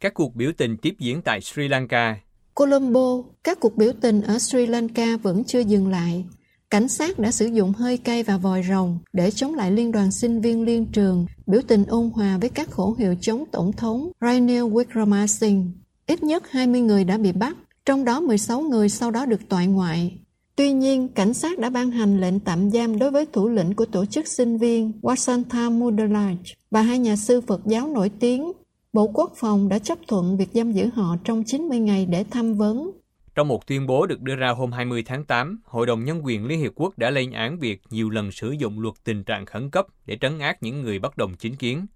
Các 0.00 0.14
cuộc 0.14 0.34
biểu 0.34 0.50
tình 0.58 0.76
tiếp 0.76 0.94
diễn 0.98 1.22
tại 1.22 1.40
Sri 1.40 1.68
Lanka. 1.68 2.16
Colombo, 2.54 3.22
các 3.44 3.60
cuộc 3.60 3.76
biểu 3.76 3.92
tình 4.00 4.22
ở 4.22 4.38
Sri 4.38 4.66
Lanka 4.66 5.16
vẫn 5.16 5.44
chưa 5.44 5.60
dừng 5.60 5.88
lại. 5.88 6.24
Cảnh 6.70 6.88
sát 6.88 7.18
đã 7.18 7.30
sử 7.30 7.46
dụng 7.46 7.72
hơi 7.72 7.96
cay 7.96 8.22
và 8.22 8.36
vòi 8.36 8.62
rồng 8.62 8.98
để 9.12 9.30
chống 9.30 9.54
lại 9.54 9.70
liên 9.70 9.92
đoàn 9.92 10.12
sinh 10.12 10.40
viên 10.40 10.64
liên 10.64 10.86
trường, 10.86 11.26
biểu 11.46 11.60
tình 11.68 11.84
ôn 11.84 12.10
hòa 12.14 12.38
với 12.40 12.50
các 12.50 12.70
khẩu 12.70 12.94
hiệu 12.98 13.14
chống 13.20 13.44
tổng 13.52 13.72
thống 13.72 14.10
Ranil 14.20 14.62
Wickremesinghe. 14.62 15.70
Ít 16.06 16.22
nhất 16.22 16.50
20 16.50 16.80
người 16.80 17.04
đã 17.04 17.18
bị 17.18 17.32
bắt, 17.32 17.56
trong 17.86 18.04
đó 18.04 18.20
16 18.20 18.60
người 18.60 18.88
sau 18.88 19.10
đó 19.10 19.26
được 19.26 19.48
toại 19.48 19.66
ngoại. 19.66 20.18
Tuy 20.56 20.72
nhiên, 20.72 21.08
cảnh 21.08 21.34
sát 21.34 21.58
đã 21.58 21.70
ban 21.70 21.90
hành 21.90 22.20
lệnh 22.20 22.40
tạm 22.40 22.70
giam 22.70 22.98
đối 22.98 23.10
với 23.10 23.26
thủ 23.32 23.48
lĩnh 23.48 23.74
của 23.74 23.84
tổ 23.84 24.06
chức 24.06 24.26
sinh 24.26 24.58
viên 24.58 24.92
Wasanta 25.02 25.78
Mudalaj 25.78 26.36
và 26.70 26.82
hai 26.82 26.98
nhà 26.98 27.16
sư 27.16 27.40
Phật 27.40 27.60
giáo 27.66 27.88
nổi 27.88 28.10
tiếng. 28.20 28.52
Bộ 28.92 29.10
Quốc 29.14 29.32
phòng 29.36 29.68
đã 29.68 29.78
chấp 29.78 29.98
thuận 30.08 30.36
việc 30.36 30.48
giam 30.52 30.72
giữ 30.72 30.88
họ 30.94 31.16
trong 31.24 31.44
90 31.46 31.78
ngày 31.78 32.06
để 32.06 32.24
tham 32.30 32.54
vấn. 32.54 32.90
Trong 33.34 33.48
một 33.48 33.66
tuyên 33.66 33.86
bố 33.86 34.06
được 34.06 34.20
đưa 34.20 34.36
ra 34.36 34.50
hôm 34.50 34.72
20 34.72 35.02
tháng 35.06 35.24
8, 35.24 35.60
Hội 35.64 35.86
đồng 35.86 36.04
Nhân 36.04 36.20
quyền 36.24 36.46
Liên 36.46 36.60
Hiệp 36.60 36.72
Quốc 36.74 36.98
đã 36.98 37.10
lên 37.10 37.32
án 37.32 37.58
việc 37.58 37.80
nhiều 37.90 38.10
lần 38.10 38.32
sử 38.32 38.50
dụng 38.50 38.80
luật 38.80 38.94
tình 39.04 39.24
trạng 39.24 39.46
khẩn 39.46 39.70
cấp 39.70 39.86
để 40.06 40.18
trấn 40.20 40.38
áp 40.38 40.56
những 40.60 40.82
người 40.82 40.98
bất 40.98 41.16
đồng 41.16 41.34
chính 41.38 41.56
kiến. 41.56 41.86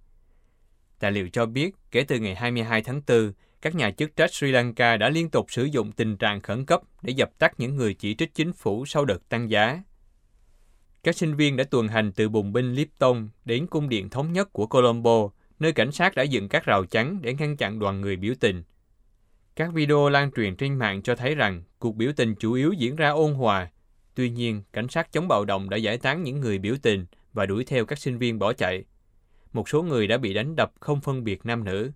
Tài 0.98 1.12
liệu 1.12 1.28
cho 1.32 1.46
biết, 1.46 1.74
kể 1.90 2.02
từ 2.02 2.18
ngày 2.18 2.34
22 2.34 2.82
tháng 2.82 3.02
4, 3.08 3.32
các 3.62 3.74
nhà 3.74 3.90
chức 3.90 4.16
trách 4.16 4.34
Sri 4.34 4.50
Lanka 4.50 4.96
đã 4.96 5.08
liên 5.08 5.30
tục 5.30 5.46
sử 5.48 5.64
dụng 5.64 5.92
tình 5.92 6.16
trạng 6.16 6.40
khẩn 6.40 6.66
cấp 6.66 6.80
để 7.02 7.12
dập 7.12 7.30
tắt 7.38 7.52
những 7.58 7.76
người 7.76 7.94
chỉ 7.94 8.14
trích 8.14 8.34
chính 8.34 8.52
phủ 8.52 8.86
sau 8.86 9.04
đợt 9.04 9.28
tăng 9.28 9.50
giá. 9.50 9.82
các 11.02 11.16
sinh 11.16 11.36
viên 11.36 11.56
đã 11.56 11.64
tuần 11.64 11.88
hành 11.88 12.12
từ 12.12 12.28
bùng 12.28 12.52
binh 12.52 12.74
Lipton 12.74 13.28
đến 13.44 13.66
cung 13.66 13.88
điện 13.88 14.08
thống 14.08 14.32
nhất 14.32 14.52
của 14.52 14.66
Colombo, 14.66 15.28
nơi 15.58 15.72
cảnh 15.72 15.92
sát 15.92 16.14
đã 16.14 16.22
dựng 16.22 16.48
các 16.48 16.64
rào 16.64 16.84
chắn 16.84 17.18
để 17.22 17.34
ngăn 17.34 17.56
chặn 17.56 17.78
đoàn 17.78 18.00
người 18.00 18.16
biểu 18.16 18.34
tình. 18.40 18.62
Các 19.56 19.72
video 19.72 20.08
lan 20.08 20.30
truyền 20.36 20.56
trên 20.56 20.74
mạng 20.74 21.02
cho 21.02 21.14
thấy 21.14 21.34
rằng 21.34 21.62
cuộc 21.78 21.96
biểu 21.96 22.12
tình 22.16 22.34
chủ 22.34 22.52
yếu 22.52 22.72
diễn 22.72 22.96
ra 22.96 23.08
ôn 23.08 23.34
hòa. 23.34 23.70
Tuy 24.14 24.30
nhiên, 24.30 24.62
cảnh 24.72 24.88
sát 24.88 25.12
chống 25.12 25.28
bạo 25.28 25.44
động 25.44 25.70
đã 25.70 25.76
giải 25.76 25.98
tán 25.98 26.22
những 26.22 26.40
người 26.40 26.58
biểu 26.58 26.74
tình 26.82 27.06
và 27.32 27.46
đuổi 27.46 27.64
theo 27.64 27.86
các 27.86 27.98
sinh 27.98 28.18
viên 28.18 28.38
bỏ 28.38 28.52
chạy. 28.52 28.84
Một 29.52 29.68
số 29.68 29.82
người 29.82 30.06
đã 30.06 30.18
bị 30.18 30.34
đánh 30.34 30.56
đập 30.56 30.72
không 30.80 31.00
phân 31.00 31.24
biệt 31.24 31.46
nam 31.46 31.64
nữ. 31.64 31.90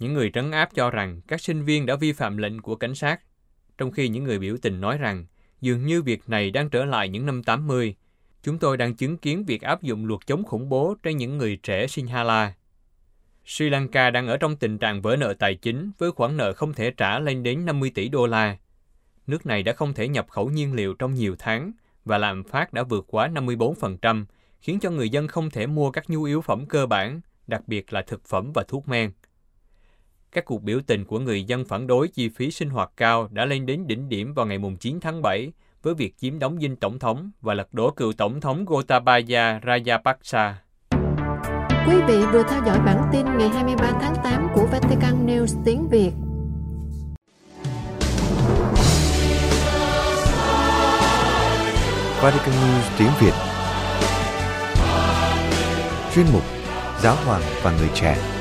Những 0.00 0.12
người 0.12 0.30
trấn 0.30 0.50
áp 0.50 0.74
cho 0.74 0.90
rằng 0.90 1.20
các 1.28 1.40
sinh 1.40 1.64
viên 1.64 1.86
đã 1.86 1.96
vi 1.96 2.12
phạm 2.12 2.36
lệnh 2.36 2.60
của 2.60 2.76
cảnh 2.76 2.94
sát, 2.94 3.20
trong 3.78 3.90
khi 3.90 4.08
những 4.08 4.24
người 4.24 4.38
biểu 4.38 4.56
tình 4.62 4.80
nói 4.80 4.98
rằng 4.98 5.26
dường 5.60 5.86
như 5.86 6.02
việc 6.02 6.28
này 6.28 6.50
đang 6.50 6.70
trở 6.70 6.84
lại 6.84 7.08
những 7.08 7.26
năm 7.26 7.42
80. 7.42 7.94
Chúng 8.42 8.58
tôi 8.58 8.76
đang 8.76 8.94
chứng 8.94 9.18
kiến 9.18 9.44
việc 9.44 9.62
áp 9.62 9.82
dụng 9.82 10.06
luật 10.06 10.20
chống 10.26 10.44
khủng 10.44 10.68
bố 10.68 10.94
trên 11.02 11.16
những 11.16 11.38
người 11.38 11.56
trẻ 11.56 11.86
Sinhala. 11.86 12.54
Sri 13.44 13.68
Lanka 13.68 14.10
đang 14.10 14.26
ở 14.26 14.36
trong 14.36 14.56
tình 14.56 14.78
trạng 14.78 15.02
vỡ 15.02 15.16
nợ 15.16 15.34
tài 15.38 15.54
chính 15.54 15.90
với 15.98 16.12
khoản 16.12 16.36
nợ 16.36 16.52
không 16.52 16.72
thể 16.72 16.90
trả 16.90 17.18
lên 17.18 17.42
đến 17.42 17.64
50 17.64 17.90
tỷ 17.94 18.08
đô 18.08 18.26
la. 18.26 18.56
Nước 19.26 19.46
này 19.46 19.62
đã 19.62 19.72
không 19.72 19.94
thể 19.94 20.08
nhập 20.08 20.26
khẩu 20.28 20.50
nhiên 20.50 20.74
liệu 20.74 20.94
trong 20.94 21.14
nhiều 21.14 21.36
tháng 21.38 21.72
và 22.04 22.18
lạm 22.18 22.44
phát 22.44 22.72
đã 22.72 22.82
vượt 22.82 23.04
quá 23.08 23.28
54%, 23.28 24.24
khiến 24.60 24.80
cho 24.80 24.90
người 24.90 25.08
dân 25.08 25.28
không 25.28 25.50
thể 25.50 25.66
mua 25.66 25.90
các 25.90 26.10
nhu 26.10 26.24
yếu 26.24 26.40
phẩm 26.40 26.66
cơ 26.66 26.86
bản, 26.86 27.20
đặc 27.46 27.62
biệt 27.66 27.92
là 27.92 28.02
thực 28.02 28.24
phẩm 28.24 28.52
và 28.54 28.64
thuốc 28.68 28.88
men. 28.88 29.10
Các 30.32 30.44
cuộc 30.44 30.62
biểu 30.62 30.80
tình 30.86 31.04
của 31.04 31.18
người 31.18 31.44
dân 31.44 31.64
phản 31.64 31.86
đối 31.86 32.08
chi 32.08 32.28
phí 32.28 32.50
sinh 32.50 32.70
hoạt 32.70 32.90
cao 32.96 33.28
đã 33.30 33.44
lên 33.44 33.66
đến 33.66 33.86
đỉnh 33.86 34.08
điểm 34.08 34.34
vào 34.34 34.46
ngày 34.46 34.58
9 34.80 35.00
tháng 35.00 35.22
7 35.22 35.52
với 35.82 35.94
việc 35.94 36.16
chiếm 36.16 36.38
đóng 36.38 36.58
dinh 36.60 36.76
tổng 36.76 36.98
thống 36.98 37.30
và 37.40 37.54
lật 37.54 37.74
đổ 37.74 37.90
cựu 37.90 38.12
tổng 38.12 38.40
thống 38.40 38.64
Gotabaya 38.64 39.60
Rajapaksa. 39.60 40.52
Quý 41.86 41.94
vị 42.08 42.22
vừa 42.32 42.42
theo 42.50 42.62
dõi 42.66 42.78
bản 42.86 43.08
tin 43.12 43.26
ngày 43.38 43.48
23 43.48 43.92
tháng 44.00 44.14
8 44.24 44.48
của 44.54 44.66
Vatican 44.72 45.26
News 45.26 45.62
tiếng 45.64 45.88
Việt. 45.88 46.12
Vatican 52.22 52.54
News 52.54 52.98
tiếng 52.98 53.10
Việt 53.20 53.34
Chuyên 56.14 56.26
mục 56.32 56.42
Giáo 57.02 57.16
hoàng 57.24 57.42
và 57.62 57.72
người 57.78 57.88
trẻ 57.94 58.39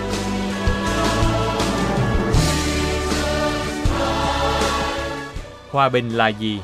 Hòa 5.71 5.89
bình 5.89 6.09
là 6.09 6.27
gì? 6.27 6.61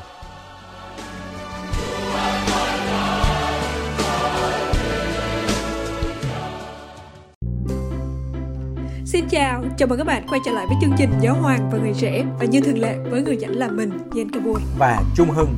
Xin 9.04 9.28
chào, 9.30 9.64
chào 9.78 9.88
mừng 9.88 9.98
các 9.98 10.06
bạn 10.06 10.26
quay 10.28 10.40
trở 10.44 10.52
lại 10.52 10.66
với 10.66 10.76
chương 10.80 10.92
trình 10.98 11.10
Giáo 11.20 11.34
hoàng 11.34 11.70
và 11.72 11.78
người 11.78 11.94
trẻ 12.00 12.24
và 12.38 12.44
như 12.44 12.60
thường 12.60 12.78
lệ 12.78 12.96
với 13.10 13.22
người 13.22 13.36
dẫn 13.36 13.56
là 13.56 13.68
mình, 13.68 13.90
Yen 14.14 14.30
Kabur 14.30 14.62
và 14.78 15.02
Trung 15.16 15.30
Hưng. 15.30 15.54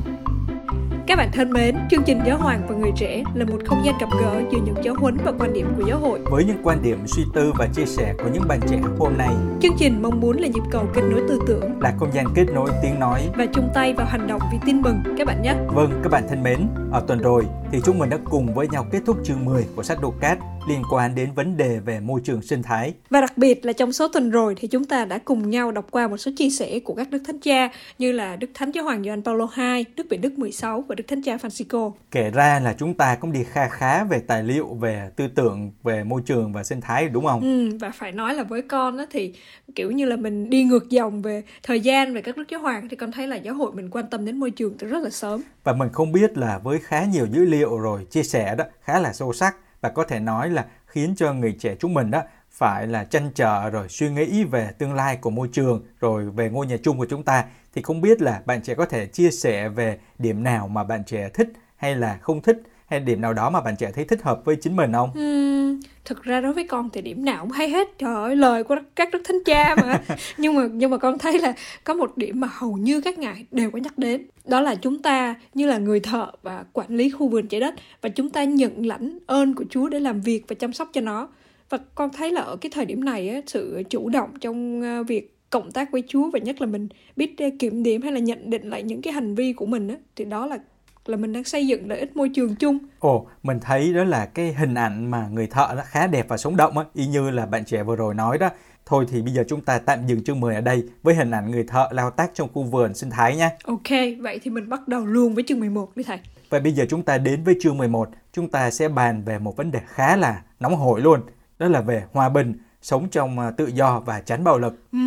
Các 1.09 1.15
bạn 1.15 1.31
thân 1.31 1.53
mến, 1.53 1.75
chương 1.91 2.03
trình 2.03 2.19
Giáo 2.25 2.37
hoàng 2.37 2.61
và 2.69 2.75
người 2.75 2.91
trẻ 2.95 3.23
là 3.33 3.45
một 3.45 3.57
không 3.65 3.81
gian 3.85 3.95
gặp 3.99 4.09
gỡ 4.21 4.41
giữa 4.51 4.59
những 4.65 4.75
giáo 4.83 4.95
huấn 4.97 5.17
và 5.23 5.31
quan 5.39 5.53
điểm 5.53 5.73
của 5.77 5.83
giáo 5.87 5.99
hội 5.99 6.19
với 6.23 6.45
những 6.45 6.57
quan 6.63 6.81
điểm 6.81 7.07
suy 7.07 7.23
tư 7.33 7.51
và 7.57 7.67
chia 7.73 7.85
sẻ 7.85 8.13
của 8.17 8.29
những 8.33 8.43
bạn 8.47 8.59
trẻ 8.69 8.79
hôm 8.99 9.13
nay. 9.17 9.29
Chương 9.61 9.75
trình 9.77 10.01
mong 10.01 10.19
muốn 10.19 10.37
là 10.37 10.47
nhịp 10.47 10.61
cầu 10.71 10.85
kết 10.93 11.01
nối 11.01 11.21
tư 11.29 11.39
tưởng, 11.47 11.79
là 11.81 11.93
không 11.99 12.11
gian 12.13 12.25
kết 12.35 12.45
nối 12.53 12.69
tiếng 12.83 12.99
nói 12.99 13.29
và 13.37 13.45
chung 13.53 13.69
tay 13.73 13.93
vào 13.93 14.07
hành 14.07 14.27
động 14.27 14.41
vì 14.51 14.57
tin 14.65 14.81
mừng 14.81 15.03
các 15.17 15.27
bạn 15.27 15.41
nhé. 15.41 15.53
Vâng, 15.67 15.99
các 16.03 16.11
bạn 16.11 16.23
thân 16.29 16.43
mến, 16.43 16.67
ở 16.91 17.03
tuần 17.07 17.19
rồi 17.19 17.45
thì 17.71 17.79
chúng 17.83 17.99
mình 17.99 18.09
đã 18.09 18.17
cùng 18.25 18.53
với 18.53 18.67
nhau 18.67 18.85
kết 18.91 18.99
thúc 19.05 19.17
chương 19.23 19.45
10 19.45 19.65
của 19.75 19.83
sách 19.83 20.01
Đô 20.01 20.13
Cát 20.19 20.37
liên 20.67 20.81
quan 20.91 21.15
đến 21.15 21.31
vấn 21.35 21.57
đề 21.57 21.79
về 21.79 21.99
môi 21.99 22.21
trường 22.23 22.41
sinh 22.41 22.63
thái. 22.63 22.93
Và 23.09 23.21
đặc 23.21 23.37
biệt 23.37 23.65
là 23.65 23.73
trong 23.73 23.93
số 23.93 24.07
tuần 24.07 24.29
rồi 24.29 24.55
thì 24.57 24.67
chúng 24.67 24.85
ta 24.85 25.05
đã 25.05 25.17
cùng 25.17 25.49
nhau 25.49 25.71
đọc 25.71 25.87
qua 25.91 26.07
một 26.07 26.17
số 26.17 26.31
chia 26.37 26.49
sẻ 26.49 26.79
của 26.79 26.95
các 26.95 27.09
đức 27.09 27.23
thánh 27.27 27.39
cha 27.39 27.69
như 27.97 28.11
là 28.11 28.35
Đức 28.35 28.47
Thánh 28.53 28.71
Giáo 28.71 28.83
hoàng 28.83 29.03
Gioan 29.03 29.23
Paulo 29.23 29.47
II, 29.57 29.85
Đức 29.95 30.07
Biển 30.09 30.21
Đức 30.21 30.39
16 30.39 30.83
và 30.87 30.95
Đức 30.95 31.03
Thánh 31.07 31.21
cha 31.21 31.35
Francisco. 31.35 31.91
Kể 32.11 32.29
ra 32.29 32.59
là 32.59 32.75
chúng 32.79 32.93
ta 32.93 33.15
cũng 33.15 33.31
đi 33.31 33.43
kha 33.43 33.69
khá 33.69 34.03
về 34.03 34.19
tài 34.19 34.43
liệu 34.43 34.67
về 34.73 35.09
tư 35.15 35.27
tưởng 35.27 35.71
về 35.83 36.03
môi 36.03 36.21
trường 36.25 36.53
và 36.53 36.63
sinh 36.63 36.81
thái 36.81 37.09
đúng 37.09 37.25
không? 37.25 37.41
Ừ, 37.41 37.77
và 37.77 37.89
phải 37.89 38.11
nói 38.11 38.33
là 38.33 38.43
với 38.43 38.61
con 38.61 38.97
đó 38.97 39.05
thì 39.11 39.33
kiểu 39.75 39.91
như 39.91 40.05
là 40.05 40.15
mình 40.15 40.49
đi 40.49 40.63
ngược 40.63 40.89
dòng 40.89 41.21
về 41.21 41.43
thời 41.63 41.79
gian 41.79 42.13
về 42.13 42.21
các 42.21 42.37
đức 42.37 42.49
giáo 42.49 42.61
hoàng 42.61 42.89
thì 42.89 42.95
con 42.95 43.11
thấy 43.11 43.27
là 43.27 43.35
giáo 43.35 43.53
hội 43.53 43.71
mình 43.71 43.89
quan 43.91 44.09
tâm 44.09 44.25
đến 44.25 44.39
môi 44.39 44.51
trường 44.51 44.77
từ 44.77 44.87
rất 44.87 45.03
là 45.03 45.09
sớm. 45.09 45.41
Và 45.63 45.73
mình 45.73 45.89
không 45.93 46.11
biết 46.11 46.37
là 46.37 46.59
với 46.63 46.79
khá 46.83 47.05
nhiều 47.05 47.25
dữ 47.31 47.45
liệu 47.45 47.77
rồi 47.77 48.05
chia 48.11 48.23
sẻ 48.23 48.55
đó 48.55 48.63
khá 48.81 48.99
là 48.99 49.13
sâu 49.13 49.33
sắc 49.33 49.55
và 49.81 49.89
có 49.89 50.03
thể 50.03 50.19
nói 50.19 50.49
là 50.49 50.65
khiến 50.85 51.13
cho 51.17 51.33
người 51.33 51.55
trẻ 51.59 51.75
chúng 51.79 51.93
mình 51.93 52.11
đó 52.11 52.21
phải 52.49 52.87
là 52.87 53.03
chăn 53.03 53.31
trở 53.35 53.69
rồi 53.69 53.89
suy 53.89 54.09
nghĩ 54.09 54.43
về 54.43 54.69
tương 54.77 54.93
lai 54.93 55.17
của 55.17 55.29
môi 55.29 55.49
trường 55.51 55.85
rồi 55.99 56.29
về 56.29 56.49
ngôi 56.49 56.67
nhà 56.67 56.77
chung 56.83 56.97
của 56.97 57.05
chúng 57.09 57.23
ta. 57.23 57.45
Thì 57.73 57.81
không 57.81 58.01
biết 58.01 58.21
là 58.21 58.41
bạn 58.45 58.61
trẻ 58.61 58.75
có 58.75 58.85
thể 58.85 59.05
chia 59.05 59.31
sẻ 59.31 59.69
về 59.69 59.99
điểm 60.19 60.43
nào 60.43 60.67
mà 60.67 60.83
bạn 60.83 61.03
trẻ 61.03 61.29
thích 61.33 61.47
hay 61.75 61.95
là 61.95 62.17
không 62.21 62.41
thích 62.41 62.61
hay 62.87 62.99
điểm 62.99 63.21
nào 63.21 63.33
đó 63.33 63.49
mà 63.49 63.61
bạn 63.61 63.75
trẻ 63.75 63.91
thấy 63.95 64.05
thích 64.05 64.23
hợp 64.23 64.41
với 64.45 64.55
chính 64.55 64.75
mình 64.75 64.93
không? 64.93 65.09
Uhm, 65.09 65.79
thực 66.05 66.23
ra 66.23 66.41
đối 66.41 66.53
với 66.53 66.67
con 66.67 66.89
thì 66.89 67.01
điểm 67.01 67.25
nào 67.25 67.41
cũng 67.41 67.51
hay 67.51 67.69
hết. 67.69 67.87
Trời 67.97 68.15
ơi 68.15 68.35
lời 68.35 68.63
của 68.63 68.75
các 68.95 69.09
đức 69.11 69.21
thánh 69.25 69.43
cha 69.45 69.75
mà. 69.75 70.01
Nhưng 70.37 70.55
mà 70.55 70.67
nhưng 70.71 70.91
mà 70.91 70.97
con 70.97 71.17
thấy 71.17 71.39
là 71.39 71.53
có 71.83 71.93
một 71.93 72.17
điểm 72.17 72.39
mà 72.39 72.47
hầu 72.51 72.71
như 72.71 73.01
các 73.01 73.19
ngài 73.19 73.45
đều 73.51 73.71
có 73.71 73.77
nhắc 73.77 73.97
đến 73.97 74.27
đó 74.49 74.61
là 74.61 74.75
chúng 74.75 75.01
ta 75.01 75.35
như 75.53 75.65
là 75.65 75.77
người 75.77 75.99
thợ 75.99 76.31
và 76.43 76.65
quản 76.73 76.95
lý 76.95 77.09
khu 77.09 77.27
vườn 77.27 77.47
trái 77.47 77.61
đất 77.61 77.75
và 78.01 78.09
chúng 78.09 78.29
ta 78.29 78.43
nhận 78.43 78.85
lãnh 78.85 79.17
ơn 79.25 79.55
của 79.55 79.63
Chúa 79.69 79.89
để 79.89 79.99
làm 79.99 80.21
việc 80.21 80.45
và 80.47 80.55
chăm 80.55 80.73
sóc 80.73 80.89
cho 80.93 81.01
nó 81.01 81.29
và 81.69 81.77
con 81.95 82.09
thấy 82.09 82.31
là 82.31 82.41
ở 82.41 82.55
cái 82.55 82.69
thời 82.73 82.85
điểm 82.85 83.05
này 83.05 83.29
á, 83.29 83.41
sự 83.47 83.83
chủ 83.89 84.09
động 84.09 84.29
trong 84.41 84.81
ờ, 84.81 85.03
việc 85.03 85.35
cộng 85.49 85.71
tác 85.71 85.91
với 85.91 86.03
Chúa 86.07 86.29
và 86.29 86.39
nhất 86.39 86.61
là 86.61 86.67
mình 86.67 86.87
biết 87.15 87.37
ờ, 87.37 87.45
kiểm 87.59 87.83
điểm 87.83 88.01
hay 88.01 88.11
là 88.11 88.19
nhận 88.19 88.49
định 88.49 88.69
lại 88.69 88.83
những 88.83 89.01
cái 89.01 89.13
hành 89.13 89.35
vi 89.35 89.53
của 89.53 89.65
mình 89.65 89.87
á, 89.87 89.95
thì 90.15 90.25
đó 90.25 90.45
là 90.47 90.57
là 91.05 91.17
mình 91.17 91.33
đang 91.33 91.43
xây 91.43 91.67
dựng 91.67 91.89
lợi 91.89 91.99
ích 91.99 92.17
môi 92.17 92.29
trường 92.29 92.55
chung. 92.55 92.77
Ồ, 92.99 93.27
mình 93.43 93.59
thấy 93.61 93.93
đó 93.93 94.03
là 94.03 94.25
cái 94.25 94.53
hình 94.53 94.73
ảnh 94.73 95.11
mà 95.11 95.27
người 95.31 95.47
thợ 95.47 95.73
nó 95.75 95.81
khá 95.85 96.07
đẹp 96.07 96.25
và 96.29 96.37
sống 96.37 96.55
động 96.55 96.77
á, 96.77 96.85
y 96.93 97.07
như 97.07 97.29
là 97.29 97.45
bạn 97.45 97.65
trẻ 97.65 97.83
vừa 97.83 97.95
rồi 97.95 98.13
nói 98.13 98.37
đó. 98.37 98.49
Thôi 98.89 99.05
thì 99.09 99.21
bây 99.21 99.33
giờ 99.33 99.43
chúng 99.47 99.61
ta 99.61 99.79
tạm 99.79 100.07
dừng 100.07 100.23
chương 100.23 100.39
10 100.39 100.55
ở 100.55 100.61
đây 100.61 100.83
với 101.03 101.15
hình 101.15 101.31
ảnh 101.31 101.51
người 101.51 101.63
thợ 101.63 101.89
lao 101.91 102.11
tác 102.11 102.31
trong 102.33 102.49
khu 102.53 102.63
vườn 102.63 102.93
sinh 102.93 103.09
thái 103.09 103.35
nha. 103.35 103.49
Ok, 103.63 103.89
vậy 104.19 104.39
thì 104.43 104.51
mình 104.51 104.69
bắt 104.69 104.87
đầu 104.87 105.05
luôn 105.05 105.35
với 105.35 105.43
chương 105.47 105.59
11 105.59 105.97
đi 105.97 106.03
thầy. 106.03 106.19
Vậy 106.49 106.61
bây 106.61 106.71
giờ 106.71 106.85
chúng 106.89 107.03
ta 107.03 107.17
đến 107.17 107.43
với 107.43 107.55
chương 107.61 107.77
11, 107.77 108.09
chúng 108.33 108.47
ta 108.47 108.71
sẽ 108.71 108.87
bàn 108.87 109.23
về 109.25 109.39
một 109.39 109.57
vấn 109.57 109.71
đề 109.71 109.79
khá 109.87 110.15
là 110.15 110.41
nóng 110.59 110.75
hổi 110.75 111.01
luôn, 111.01 111.19
đó 111.59 111.67
là 111.67 111.81
về 111.81 112.03
hòa 112.11 112.29
bình 112.29 112.53
sống 112.81 113.09
trong 113.09 113.39
à, 113.39 113.51
tự 113.51 113.67
do 113.67 113.99
và 113.99 114.21
tránh 114.21 114.43
bạo 114.43 114.59
lực. 114.59 114.91
Ừ, 114.91 114.97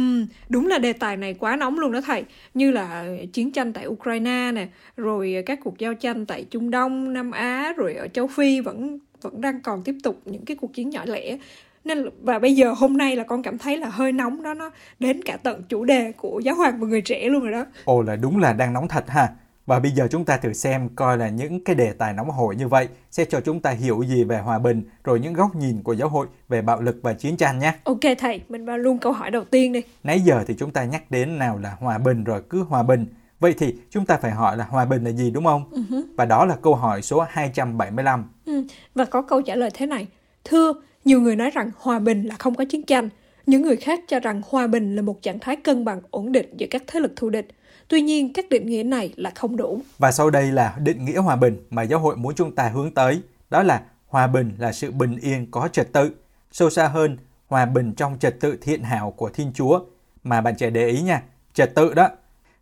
đúng 0.48 0.66
là 0.66 0.78
đề 0.78 0.92
tài 0.92 1.16
này 1.16 1.34
quá 1.34 1.56
nóng 1.56 1.78
luôn 1.78 1.92
đó 1.92 2.00
thầy. 2.00 2.24
Như 2.54 2.70
là 2.70 3.06
chiến 3.32 3.52
tranh 3.52 3.72
tại 3.72 3.86
Ukraine 3.86 4.52
nè, 4.52 4.68
rồi 4.96 5.42
các 5.46 5.58
cuộc 5.64 5.78
giao 5.78 5.94
tranh 5.94 6.26
tại 6.26 6.44
Trung 6.50 6.70
Đông, 6.70 7.12
Nam 7.12 7.30
Á, 7.30 7.72
rồi 7.76 7.94
ở 7.94 8.08
châu 8.08 8.26
Phi 8.26 8.60
vẫn 8.60 8.98
vẫn 9.22 9.40
đang 9.40 9.60
còn 9.60 9.82
tiếp 9.82 9.94
tục 10.02 10.20
những 10.24 10.44
cái 10.44 10.56
cuộc 10.60 10.74
chiến 10.74 10.90
nhỏ 10.90 11.04
lẻ 11.04 11.38
nên 11.84 12.08
và 12.22 12.38
bây 12.38 12.56
giờ 12.56 12.72
hôm 12.76 12.96
nay 12.96 13.16
là 13.16 13.24
con 13.24 13.42
cảm 13.42 13.58
thấy 13.58 13.76
là 13.76 13.88
hơi 13.88 14.12
nóng 14.12 14.42
đó 14.42 14.54
nó 14.54 14.70
đến 14.98 15.22
cả 15.22 15.36
tận 15.42 15.62
chủ 15.68 15.84
đề 15.84 16.12
của 16.12 16.40
giáo 16.44 16.54
hoàng 16.54 16.80
và 16.80 16.86
người 16.86 17.02
trẻ 17.02 17.28
luôn 17.28 17.42
rồi 17.42 17.52
đó 17.52 17.64
ồ 17.84 18.02
là 18.02 18.16
đúng 18.16 18.38
là 18.38 18.52
đang 18.52 18.72
nóng 18.72 18.88
thật 18.88 19.04
ha 19.08 19.28
và 19.66 19.78
bây 19.78 19.90
giờ 19.90 20.08
chúng 20.10 20.24
ta 20.24 20.36
thử 20.36 20.52
xem 20.52 20.88
coi 20.96 21.18
là 21.18 21.28
những 21.28 21.64
cái 21.64 21.76
đề 21.76 21.92
tài 21.92 22.12
nóng 22.12 22.30
hổi 22.30 22.56
như 22.56 22.68
vậy 22.68 22.88
sẽ 23.10 23.24
cho 23.24 23.40
chúng 23.40 23.60
ta 23.60 23.70
hiểu 23.70 24.02
gì 24.02 24.24
về 24.24 24.38
hòa 24.38 24.58
bình 24.58 24.82
rồi 25.04 25.20
những 25.20 25.32
góc 25.32 25.56
nhìn 25.56 25.82
của 25.82 25.92
giáo 25.92 26.08
hội 26.08 26.26
về 26.48 26.62
bạo 26.62 26.80
lực 26.80 26.96
và 27.02 27.12
chiến 27.12 27.36
tranh 27.36 27.58
nhé. 27.58 27.72
Ok 27.84 28.00
thầy, 28.18 28.42
mình 28.48 28.64
vào 28.64 28.78
luôn 28.78 28.98
câu 28.98 29.12
hỏi 29.12 29.30
đầu 29.30 29.44
tiên 29.44 29.72
đi. 29.72 29.82
Nãy 30.04 30.20
giờ 30.20 30.44
thì 30.46 30.54
chúng 30.58 30.70
ta 30.70 30.84
nhắc 30.84 31.10
đến 31.10 31.38
nào 31.38 31.58
là 31.58 31.76
hòa 31.80 31.98
bình 31.98 32.24
rồi 32.24 32.42
cứ 32.50 32.62
hòa 32.62 32.82
bình. 32.82 33.06
Vậy 33.40 33.54
thì 33.58 33.76
chúng 33.90 34.06
ta 34.06 34.16
phải 34.16 34.30
hỏi 34.30 34.56
là 34.56 34.64
hòa 34.64 34.84
bình 34.84 35.04
là 35.04 35.10
gì 35.10 35.30
đúng 35.30 35.44
không? 35.44 35.70
Uh-huh. 35.70 36.02
Và 36.16 36.24
đó 36.24 36.44
là 36.44 36.56
câu 36.62 36.74
hỏi 36.74 37.02
số 37.02 37.26
275. 37.28 38.24
Ừ, 38.46 38.64
và 38.94 39.04
có 39.04 39.22
câu 39.22 39.42
trả 39.42 39.54
lời 39.54 39.70
thế 39.74 39.86
này. 39.86 40.06
Thưa, 40.44 40.72
nhiều 41.04 41.20
người 41.20 41.36
nói 41.36 41.50
rằng 41.50 41.70
hòa 41.76 41.98
bình 41.98 42.22
là 42.22 42.34
không 42.38 42.54
có 42.54 42.64
chiến 42.64 42.82
tranh. 42.82 43.08
Những 43.46 43.62
người 43.62 43.76
khác 43.76 44.00
cho 44.08 44.20
rằng 44.20 44.42
hòa 44.48 44.66
bình 44.66 44.96
là 44.96 45.02
một 45.02 45.22
trạng 45.22 45.38
thái 45.38 45.56
cân 45.56 45.84
bằng 45.84 46.00
ổn 46.10 46.32
định 46.32 46.54
giữa 46.56 46.66
các 46.70 46.82
thế 46.86 47.00
lực 47.00 47.12
thù 47.16 47.30
địch. 47.30 47.48
Tuy 47.88 48.00
nhiên, 48.00 48.32
các 48.32 48.48
định 48.48 48.66
nghĩa 48.66 48.82
này 48.82 49.12
là 49.16 49.30
không 49.34 49.56
đủ. 49.56 49.80
Và 49.98 50.12
sau 50.12 50.30
đây 50.30 50.52
là 50.52 50.76
định 50.78 51.04
nghĩa 51.04 51.18
hòa 51.18 51.36
bình 51.36 51.56
mà 51.70 51.82
giáo 51.82 51.98
hội 51.98 52.16
muốn 52.16 52.34
chúng 52.34 52.54
ta 52.54 52.68
hướng 52.68 52.94
tới. 52.94 53.20
Đó 53.50 53.62
là 53.62 53.82
hòa 54.06 54.26
bình 54.26 54.52
là 54.58 54.72
sự 54.72 54.90
bình 54.90 55.18
yên 55.22 55.46
có 55.50 55.68
trật 55.68 55.92
tự. 55.92 56.10
Sâu 56.52 56.70
xa 56.70 56.88
hơn, 56.88 57.16
hòa 57.48 57.66
bình 57.66 57.92
trong 57.94 58.18
trật 58.18 58.40
tự 58.40 58.58
thiện 58.62 58.82
hảo 58.82 59.10
của 59.10 59.28
Thiên 59.28 59.52
Chúa. 59.54 59.80
Mà 60.24 60.40
bạn 60.40 60.56
trẻ 60.56 60.70
để 60.70 60.88
ý 60.88 61.00
nha, 61.00 61.22
trật 61.54 61.74
tự 61.74 61.94
đó. 61.94 62.08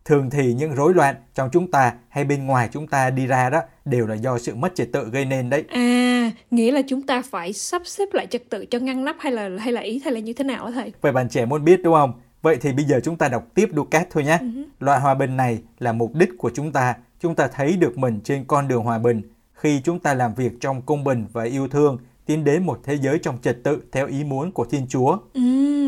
Thường 0.05 0.29
thì 0.29 0.53
những 0.53 0.73
rối 0.73 0.93
loạn 0.93 1.15
trong 1.33 1.49
chúng 1.53 1.71
ta 1.71 1.93
hay 2.09 2.23
bên 2.23 2.45
ngoài 2.45 2.69
chúng 2.71 2.87
ta 2.87 3.09
đi 3.09 3.27
ra 3.27 3.49
đó 3.49 3.61
đều 3.85 4.07
là 4.07 4.15
do 4.15 4.37
sự 4.37 4.55
mất 4.55 4.75
trật 4.75 4.91
tự 4.93 5.09
gây 5.11 5.25
nên 5.25 5.49
đấy. 5.49 5.63
À, 5.69 6.31
nghĩa 6.51 6.71
là 6.71 6.81
chúng 6.87 7.01
ta 7.01 7.21
phải 7.21 7.53
sắp 7.53 7.81
xếp 7.85 8.13
lại 8.13 8.27
trật 8.27 8.49
tự 8.49 8.65
cho 8.65 8.79
ngăn 8.79 9.05
nắp 9.05 9.15
hay 9.19 9.31
là 9.31 9.49
hay 9.59 9.73
là 9.73 9.81
ý 9.81 10.01
thầy 10.03 10.13
là 10.13 10.19
như 10.19 10.33
thế 10.33 10.43
nào 10.43 10.71
thầy? 10.71 10.93
Vậy 11.01 11.11
bạn 11.11 11.29
trẻ 11.29 11.45
muốn 11.45 11.65
biết 11.65 11.81
đúng 11.83 11.93
không? 11.93 12.13
Vậy 12.41 12.57
thì 12.61 12.73
bây 12.73 12.85
giờ 12.85 12.99
chúng 13.03 13.17
ta 13.17 13.27
đọc 13.27 13.47
tiếp 13.53 13.69
Ducat 13.75 14.07
thôi 14.11 14.23
nhé. 14.23 14.37
Uh-huh. 14.41 14.63
Loại 14.79 14.99
hòa 14.99 15.13
bình 15.13 15.37
này 15.37 15.59
là 15.79 15.93
mục 15.93 16.15
đích 16.15 16.29
của 16.37 16.51
chúng 16.53 16.71
ta. 16.71 16.95
Chúng 17.19 17.35
ta 17.35 17.47
thấy 17.47 17.77
được 17.77 17.97
mình 17.97 18.19
trên 18.23 18.43
con 18.45 18.67
đường 18.67 18.83
hòa 18.83 18.99
bình, 18.99 19.21
khi 19.53 19.81
chúng 19.83 19.99
ta 19.99 20.13
làm 20.13 20.33
việc 20.33 20.51
trong 20.59 20.81
công 20.81 21.03
bình 21.03 21.25
và 21.33 21.43
yêu 21.43 21.67
thương, 21.67 21.97
tiến 22.25 22.43
đến 22.43 22.65
một 22.65 22.79
thế 22.83 22.97
giới 22.97 23.19
trong 23.19 23.37
trật 23.41 23.57
tự 23.63 23.81
theo 23.91 24.07
ý 24.07 24.23
muốn 24.23 24.51
của 24.51 24.65
Thiên 24.65 24.85
Chúa. 24.89 25.17
Ừ, 25.33 25.41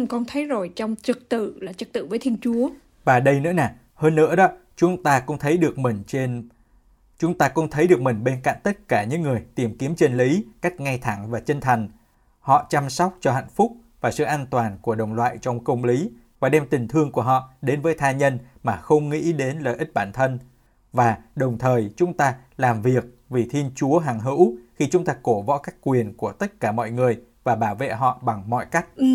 con 0.10 0.26
thấy 0.26 0.46
rồi, 0.46 0.72
trong 0.76 0.96
trật 1.02 1.30
tự 1.30 1.58
là 1.62 1.74
trật 1.74 1.94
tự 1.94 2.06
với 2.06 2.20
Thiên 2.20 2.38
Chúa. 2.42 2.70
Và 3.04 3.20
đây 3.20 3.40
nữa 3.40 3.54
nè, 3.54 3.70
hơn 4.04 4.16
nữa 4.16 4.36
đó, 4.36 4.48
chúng 4.76 5.04
ta 5.04 5.20
cũng 5.20 5.38
thấy 5.38 5.58
được 5.58 5.78
mình 5.78 6.04
trên 6.08 6.50
chúng 7.18 7.38
ta 7.38 7.50
cũng 7.50 7.70
thấy 7.70 7.88
được 7.88 8.02
mình 8.02 8.24
bên 8.24 8.40
cạnh 8.44 8.60
tất 8.64 8.88
cả 8.88 9.04
những 9.04 9.22
người 9.22 9.44
tìm 9.56 9.78
kiếm 9.78 9.96
chân 9.96 10.18
lý 10.18 10.46
cách 10.62 10.80
ngay 10.80 10.98
thẳng 10.98 11.32
và 11.32 11.40
chân 11.40 11.62
thành. 11.62 11.90
Họ 12.40 12.66
chăm 12.70 12.90
sóc 12.90 13.18
cho 13.22 13.32
hạnh 13.32 13.48
phúc 13.56 13.72
và 14.02 14.12
sự 14.12 14.24
an 14.24 14.46
toàn 14.50 14.78
của 14.82 14.96
đồng 14.96 15.14
loại 15.14 15.38
trong 15.42 15.64
công 15.64 15.84
lý 15.84 16.12
và 16.40 16.50
đem 16.50 16.68
tình 16.68 16.88
thương 16.88 17.12
của 17.12 17.22
họ 17.22 17.50
đến 17.62 17.82
với 17.82 17.96
tha 17.98 18.12
nhân 18.12 18.40
mà 18.64 18.78
không 18.78 19.10
nghĩ 19.10 19.34
đến 19.34 19.60
lợi 19.60 19.76
ích 19.78 19.94
bản 19.94 20.12
thân. 20.12 20.40
Và 20.94 21.18
đồng 21.36 21.58
thời 21.58 21.92
chúng 21.96 22.14
ta 22.14 22.36
làm 22.58 22.82
việc 22.82 23.04
vì 23.30 23.48
Thiên 23.50 23.72
Chúa 23.76 24.00
hằng 24.00 24.20
hữu 24.20 24.58
khi 24.76 24.90
chúng 24.92 25.06
ta 25.06 25.16
cổ 25.24 25.42
võ 25.42 25.58
các 25.58 25.76
quyền 25.82 26.14
của 26.14 26.32
tất 26.32 26.60
cả 26.60 26.72
mọi 26.72 26.92
người 26.92 27.22
và 27.44 27.56
bảo 27.56 27.76
vệ 27.76 27.90
họ 27.90 28.20
bằng 28.24 28.44
mọi 28.50 28.66
cách. 28.72 28.86
Ừ, 28.96 29.06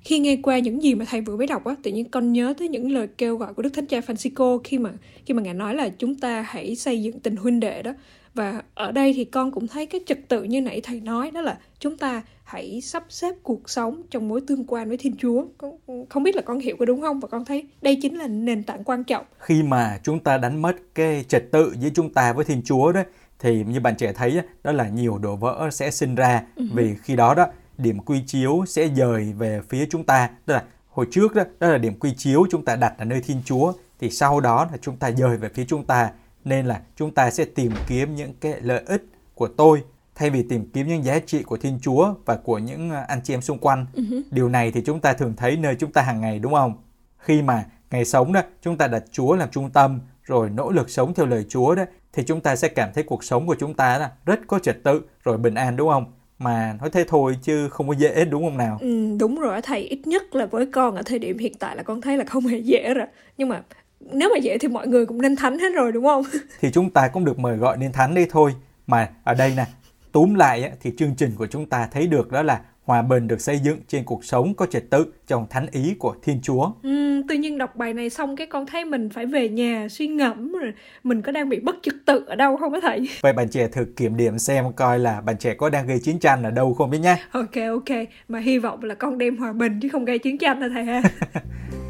khi 0.00 0.18
nghe 0.18 0.36
qua 0.42 0.58
những 0.58 0.82
gì 0.82 0.94
mà 0.94 1.04
thầy 1.08 1.20
vừa 1.20 1.36
mới 1.36 1.46
đọc 1.46 1.64
á, 1.64 1.74
tự 1.82 1.90
nhiên 1.90 2.10
con 2.10 2.32
nhớ 2.32 2.54
tới 2.58 2.68
những 2.68 2.90
lời 2.92 3.08
kêu 3.18 3.36
gọi 3.36 3.54
của 3.54 3.62
Đức 3.62 3.70
Thánh 3.74 3.86
Cha 3.86 4.00
Francisco 4.00 4.58
khi 4.64 4.78
mà 4.78 4.90
khi 5.26 5.34
mà 5.34 5.42
ngài 5.42 5.54
nói 5.54 5.74
là 5.74 5.88
chúng 5.88 6.14
ta 6.14 6.42
hãy 6.48 6.76
xây 6.76 7.02
dựng 7.02 7.20
tình 7.20 7.36
huynh 7.36 7.60
đệ 7.60 7.82
đó. 7.82 7.92
Và 8.34 8.62
ở 8.74 8.92
đây 8.92 9.12
thì 9.16 9.24
con 9.24 9.52
cũng 9.52 9.66
thấy 9.66 9.86
cái 9.86 10.00
trật 10.06 10.18
tự 10.28 10.42
như 10.42 10.60
nãy 10.60 10.80
thầy 10.84 11.00
nói 11.00 11.30
đó 11.30 11.40
là 11.40 11.58
chúng 11.78 11.96
ta 11.96 12.22
hãy 12.44 12.80
sắp 12.80 13.04
xếp 13.08 13.34
cuộc 13.42 13.70
sống 13.70 14.02
trong 14.10 14.28
mối 14.28 14.40
tương 14.46 14.64
quan 14.64 14.88
với 14.88 14.96
Thiên 14.96 15.16
Chúa. 15.16 15.44
Con 15.58 15.78
không 16.08 16.22
biết 16.22 16.36
là 16.36 16.42
con 16.42 16.58
hiểu 16.58 16.76
có 16.78 16.84
đúng 16.84 17.00
không 17.00 17.20
và 17.20 17.28
con 17.28 17.44
thấy 17.44 17.64
đây 17.82 17.98
chính 18.02 18.18
là 18.18 18.26
nền 18.26 18.62
tảng 18.62 18.84
quan 18.84 19.04
trọng. 19.04 19.24
Khi 19.38 19.62
mà 19.62 19.98
chúng 20.02 20.18
ta 20.18 20.38
đánh 20.38 20.62
mất 20.62 20.76
cái 20.94 21.24
trật 21.28 21.44
tự 21.52 21.74
giữa 21.80 21.88
chúng 21.94 22.12
ta 22.12 22.32
với 22.32 22.44
Thiên 22.44 22.62
Chúa 22.64 22.92
đó 22.92 23.02
thì 23.38 23.64
như 23.68 23.80
bạn 23.80 23.96
trẻ 23.96 24.12
thấy 24.12 24.40
đó 24.64 24.72
là 24.72 24.88
nhiều 24.88 25.18
đổ 25.18 25.36
vỡ 25.36 25.68
sẽ 25.72 25.90
sinh 25.90 26.14
ra 26.14 26.42
uh-huh. 26.56 26.68
vì 26.74 26.94
khi 27.02 27.16
đó 27.16 27.34
đó 27.34 27.46
điểm 27.78 28.00
quy 28.00 28.22
chiếu 28.26 28.64
sẽ 28.68 28.88
dời 28.88 29.32
về 29.32 29.60
phía 29.68 29.86
chúng 29.90 30.04
ta 30.04 30.30
tức 30.46 30.54
là 30.54 30.64
hồi 30.88 31.06
trước 31.10 31.34
đó 31.34 31.42
đó 31.60 31.68
là 31.68 31.78
điểm 31.78 31.98
quy 31.98 32.14
chiếu 32.14 32.46
chúng 32.50 32.64
ta 32.64 32.76
đặt 32.76 32.94
ở 32.98 33.04
nơi 33.04 33.20
Thiên 33.20 33.42
Chúa 33.44 33.72
thì 34.00 34.10
sau 34.10 34.40
đó 34.40 34.68
là 34.72 34.78
chúng 34.82 34.96
ta 34.96 35.10
dời 35.10 35.36
về 35.36 35.48
phía 35.54 35.64
chúng 35.64 35.84
ta 35.84 36.10
nên 36.44 36.66
là 36.66 36.80
chúng 36.96 37.14
ta 37.14 37.30
sẽ 37.30 37.44
tìm 37.44 37.72
kiếm 37.86 38.14
những 38.14 38.34
cái 38.40 38.60
lợi 38.60 38.82
ích 38.86 39.06
của 39.34 39.48
tôi 39.48 39.82
thay 40.14 40.30
vì 40.30 40.42
tìm 40.42 40.70
kiếm 40.74 40.88
những 40.88 41.04
giá 41.04 41.18
trị 41.18 41.42
của 41.42 41.56
Thiên 41.56 41.78
Chúa 41.82 42.14
và 42.24 42.36
của 42.36 42.58
những 42.58 42.90
à, 42.90 43.04
anh 43.08 43.20
chị 43.24 43.34
em 43.34 43.40
xung 43.40 43.58
quanh. 43.58 43.86
Uh-huh. 43.94 44.22
Điều 44.30 44.48
này 44.48 44.70
thì 44.72 44.82
chúng 44.86 45.00
ta 45.00 45.12
thường 45.12 45.34
thấy 45.36 45.56
nơi 45.56 45.76
chúng 45.78 45.92
ta 45.92 46.02
hàng 46.02 46.20
ngày 46.20 46.38
đúng 46.38 46.52
không? 46.52 46.74
Khi 47.18 47.42
mà 47.42 47.64
ngày 47.90 48.04
sống 48.04 48.32
đó 48.32 48.40
chúng 48.62 48.76
ta 48.78 48.88
đặt 48.88 49.04
Chúa 49.10 49.36
làm 49.36 49.50
trung 49.50 49.70
tâm 49.70 50.00
rồi 50.22 50.50
nỗ 50.50 50.70
lực 50.70 50.90
sống 50.90 51.14
theo 51.14 51.26
lời 51.26 51.46
Chúa 51.48 51.74
đó 51.74 51.84
thì 52.12 52.22
chúng 52.26 52.40
ta 52.40 52.56
sẽ 52.56 52.68
cảm 52.68 52.90
thấy 52.94 53.04
cuộc 53.04 53.24
sống 53.24 53.46
của 53.46 53.56
chúng 53.58 53.74
ta 53.74 53.98
là 53.98 54.12
rất 54.26 54.40
có 54.46 54.58
trật 54.58 54.84
tự 54.84 55.02
rồi 55.24 55.38
bình 55.38 55.54
an 55.54 55.76
đúng 55.76 55.88
không? 55.88 56.12
Mà 56.38 56.76
nói 56.80 56.90
thế 56.90 57.04
thôi 57.08 57.36
chứ 57.42 57.68
không 57.68 57.88
có 57.88 57.94
dễ 57.94 58.24
đúng 58.24 58.44
không 58.44 58.56
nào? 58.56 58.78
Ừ, 58.80 59.16
đúng 59.20 59.40
rồi 59.40 59.62
thầy. 59.62 59.80
Ít 59.80 60.06
nhất 60.06 60.34
là 60.34 60.46
với 60.46 60.66
con 60.66 60.96
ở 60.96 61.02
thời 61.06 61.18
điểm 61.18 61.38
hiện 61.38 61.54
tại 61.58 61.76
là 61.76 61.82
con 61.82 62.00
thấy 62.00 62.16
là 62.16 62.24
không 62.24 62.46
hề 62.46 62.58
dễ 62.58 62.94
rồi. 62.94 63.06
Nhưng 63.38 63.48
mà 63.48 63.62
nếu 64.00 64.30
mà 64.34 64.38
dễ 64.38 64.58
thì 64.58 64.68
mọi 64.68 64.86
người 64.86 65.06
cũng 65.06 65.22
nên 65.22 65.36
thánh 65.36 65.58
hết 65.58 65.70
rồi 65.74 65.92
đúng 65.92 66.04
không? 66.04 66.24
Thì 66.60 66.70
chúng 66.72 66.90
ta 66.90 67.08
cũng 67.08 67.24
được 67.24 67.38
mời 67.38 67.56
gọi 67.56 67.76
nên 67.76 67.92
thánh 67.92 68.14
đi 68.14 68.26
thôi. 68.30 68.54
Mà 68.86 69.08
ở 69.24 69.34
đây 69.34 69.52
nè 69.56 69.66
túm 70.12 70.34
lại 70.34 70.70
thì 70.80 70.92
chương 70.98 71.14
trình 71.16 71.30
của 71.36 71.46
chúng 71.46 71.66
ta 71.66 71.88
thấy 71.92 72.06
được 72.06 72.32
đó 72.32 72.42
là 72.42 72.60
hòa 72.86 73.02
bình 73.02 73.28
được 73.28 73.40
xây 73.40 73.58
dựng 73.58 73.78
trên 73.88 74.04
cuộc 74.04 74.24
sống 74.24 74.54
có 74.54 74.66
trật 74.66 74.90
tự 74.90 75.12
trong 75.26 75.46
thánh 75.50 75.66
ý 75.70 75.94
của 75.98 76.14
Thiên 76.22 76.40
Chúa. 76.42 76.70
Ừ, 76.82 77.22
tự 77.28 77.34
nhiên 77.34 77.58
đọc 77.58 77.76
bài 77.76 77.94
này 77.94 78.10
xong 78.10 78.36
cái 78.36 78.46
con 78.46 78.66
thấy 78.66 78.84
mình 78.84 79.10
phải 79.10 79.26
về 79.26 79.48
nhà 79.48 79.86
suy 79.90 80.06
ngẫm 80.06 80.52
rồi 80.52 80.72
mình 81.04 81.22
có 81.22 81.32
đang 81.32 81.48
bị 81.48 81.60
bất 81.60 81.76
trật 81.82 81.94
tự 82.04 82.24
ở 82.26 82.34
đâu 82.34 82.56
không 82.56 82.72
á 82.72 82.80
thầy? 82.82 83.08
Vậy 83.20 83.32
bạn 83.32 83.48
trẻ 83.48 83.68
thử 83.68 83.84
kiểm 83.96 84.16
điểm 84.16 84.38
xem 84.38 84.72
coi 84.72 84.98
là 84.98 85.20
bạn 85.20 85.36
trẻ 85.38 85.54
có 85.54 85.70
đang 85.70 85.86
gây 85.86 85.98
chiến 85.98 86.18
tranh 86.18 86.42
ở 86.42 86.50
đâu 86.50 86.74
không 86.74 86.90
biết 86.90 86.98
nhé. 86.98 87.16
Ok 87.30 87.54
ok, 87.70 87.96
mà 88.28 88.38
hy 88.38 88.58
vọng 88.58 88.84
là 88.84 88.94
con 88.94 89.18
đem 89.18 89.36
hòa 89.36 89.52
bình 89.52 89.80
chứ 89.82 89.88
không 89.88 90.04
gây 90.04 90.18
chiến 90.18 90.38
tranh 90.38 90.60
hả 90.60 90.68
thầy 90.74 90.84
ha. 90.84 91.02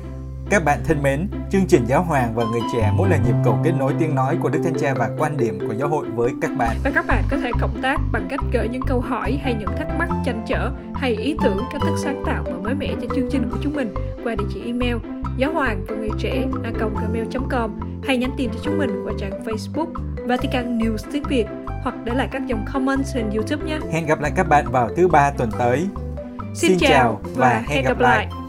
Các 0.50 0.64
bạn 0.64 0.78
thân 0.84 1.02
mến, 1.02 1.28
chương 1.50 1.66
trình 1.68 1.84
Giáo 1.86 2.02
Hoàng 2.02 2.34
và 2.34 2.44
Người 2.44 2.60
Trẻ 2.72 2.92
mỗi 2.96 3.08
là 3.08 3.16
nhịp 3.16 3.34
cầu 3.44 3.58
kết 3.64 3.72
nối 3.78 3.94
tiếng 3.98 4.14
nói 4.14 4.38
của 4.42 4.48
Đức 4.48 4.60
Thánh 4.64 4.74
Cha 4.80 4.94
và 4.94 5.10
quan 5.18 5.36
điểm 5.36 5.58
của 5.68 5.74
giáo 5.74 5.88
hội 5.88 6.06
với 6.14 6.32
các 6.42 6.50
bạn. 6.58 6.76
Và 6.84 6.90
các 6.94 7.06
bạn 7.06 7.24
có 7.30 7.36
thể 7.36 7.50
cộng 7.60 7.82
tác 7.82 8.00
bằng 8.12 8.26
cách 8.30 8.40
gửi 8.52 8.68
những 8.68 8.82
câu 8.86 9.00
hỏi 9.00 9.38
hay 9.42 9.54
những 9.54 9.68
thắc 9.78 9.86
mắc 9.98 10.08
chăn 10.24 10.44
trở 10.48 10.70
hay 10.94 11.14
ý 11.14 11.36
tưởng 11.44 11.58
cách 11.72 11.80
thức 11.84 11.94
sáng 11.98 12.22
tạo 12.26 12.42
và 12.46 12.52
mới 12.52 12.74
mẻ 12.74 12.94
cho 13.02 13.14
chương 13.14 13.28
trình 13.30 13.48
của 13.50 13.56
chúng 13.62 13.74
mình 13.74 13.94
qua 14.24 14.34
địa 14.34 14.44
chỉ 14.54 14.62
email 14.66 14.96
giáo 15.36 15.52
hoàng 15.52 15.84
và 15.88 15.96
người 15.96 16.10
trẻ 16.18 16.46
a 16.64 16.70
gmail.com 16.70 17.70
hay 18.04 18.16
nhắn 18.16 18.30
tin 18.36 18.50
cho 18.50 18.58
chúng 18.62 18.78
mình 18.78 18.90
qua 19.04 19.12
trang 19.18 19.44
Facebook 19.44 19.92
Vatican 20.26 20.78
News 20.78 21.10
tiếng 21.12 21.22
Việt 21.22 21.46
hoặc 21.82 21.94
để 22.04 22.14
lại 22.14 22.28
các 22.32 22.46
dòng 22.46 22.64
comment 22.72 23.04
trên 23.14 23.30
YouTube 23.30 23.64
nhé. 23.64 23.78
Hẹn 23.92 24.06
gặp 24.06 24.20
lại 24.20 24.32
các 24.36 24.48
bạn 24.48 24.72
vào 24.72 24.88
thứ 24.96 25.08
ba 25.08 25.30
tuần 25.30 25.50
tới. 25.58 25.86
Xin, 26.54 26.78
Xin 26.78 26.78
chào 26.78 27.20
và 27.34 27.62
hẹn 27.66 27.84
gặp 27.84 27.98
lại. 27.98 28.26
lại. 28.26 28.45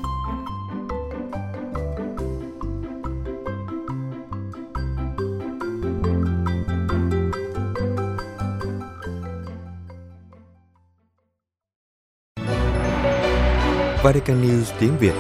Vatican 14.08 14.42
News 14.42 14.64
tiếng 14.80 14.98
Việt 15.00 15.14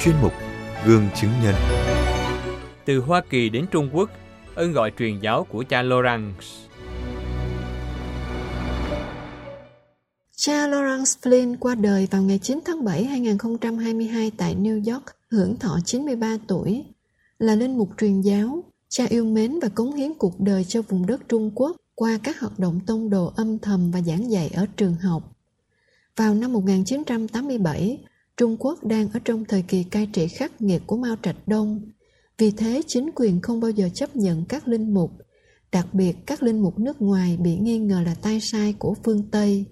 Chuyên 0.00 0.14
mục 0.22 0.32
Gương 0.86 1.08
chứng 1.20 1.30
nhân 1.42 1.54
Từ 2.84 3.00
Hoa 3.00 3.22
Kỳ 3.30 3.48
đến 3.48 3.66
Trung 3.70 3.90
Quốc, 3.92 4.10
ơn 4.54 4.72
gọi 4.72 4.92
truyền 4.98 5.20
giáo 5.20 5.46
của 5.52 5.64
cha 5.68 5.82
Lawrence 5.82 6.30
Cha 10.36 10.68
Lawrence 10.68 11.04
Flynn 11.22 11.56
qua 11.60 11.74
đời 11.74 12.08
vào 12.10 12.22
ngày 12.22 12.38
9 12.38 12.60
tháng 12.64 12.84
7 12.84 13.04
2022 13.04 14.32
tại 14.36 14.56
New 14.60 14.92
York, 14.92 15.04
hưởng 15.30 15.56
thọ 15.56 15.78
93 15.84 16.36
tuổi. 16.48 16.84
Là 17.38 17.54
linh 17.54 17.78
mục 17.78 17.88
truyền 17.98 18.20
giáo, 18.20 18.64
cha 18.88 19.04
yêu 19.08 19.24
mến 19.24 19.58
và 19.62 19.68
cống 19.68 19.94
hiến 19.94 20.14
cuộc 20.14 20.40
đời 20.40 20.64
cho 20.64 20.82
vùng 20.82 21.06
đất 21.06 21.28
Trung 21.28 21.50
Quốc 21.54 21.76
qua 21.94 22.18
các 22.22 22.40
hoạt 22.40 22.58
động 22.58 22.80
tông 22.86 23.10
đồ 23.10 23.32
âm 23.36 23.58
thầm 23.58 23.90
và 23.90 24.00
giảng 24.00 24.30
dạy 24.30 24.50
ở 24.54 24.66
trường 24.76 24.94
học. 24.94 25.37
Vào 26.18 26.34
năm 26.34 26.52
1987, 26.52 27.98
Trung 28.36 28.56
Quốc 28.58 28.84
đang 28.84 29.08
ở 29.12 29.20
trong 29.24 29.44
thời 29.44 29.62
kỳ 29.62 29.82
cai 29.82 30.08
trị 30.12 30.28
khắc 30.28 30.62
nghiệt 30.62 30.82
của 30.86 30.96
Mao 30.96 31.16
Trạch 31.22 31.48
Đông. 31.48 31.80
Vì 32.38 32.50
thế, 32.50 32.82
chính 32.86 33.10
quyền 33.14 33.40
không 33.40 33.60
bao 33.60 33.70
giờ 33.70 33.88
chấp 33.94 34.16
nhận 34.16 34.44
các 34.48 34.68
linh 34.68 34.94
mục, 34.94 35.10
đặc 35.72 35.86
biệt 35.92 36.16
các 36.26 36.42
linh 36.42 36.62
mục 36.62 36.78
nước 36.78 37.02
ngoài 37.02 37.36
bị 37.40 37.56
nghi 37.56 37.78
ngờ 37.78 38.02
là 38.06 38.14
tay 38.22 38.40
sai 38.40 38.74
của 38.78 38.94
phương 39.04 39.30
Tây. 39.30 39.64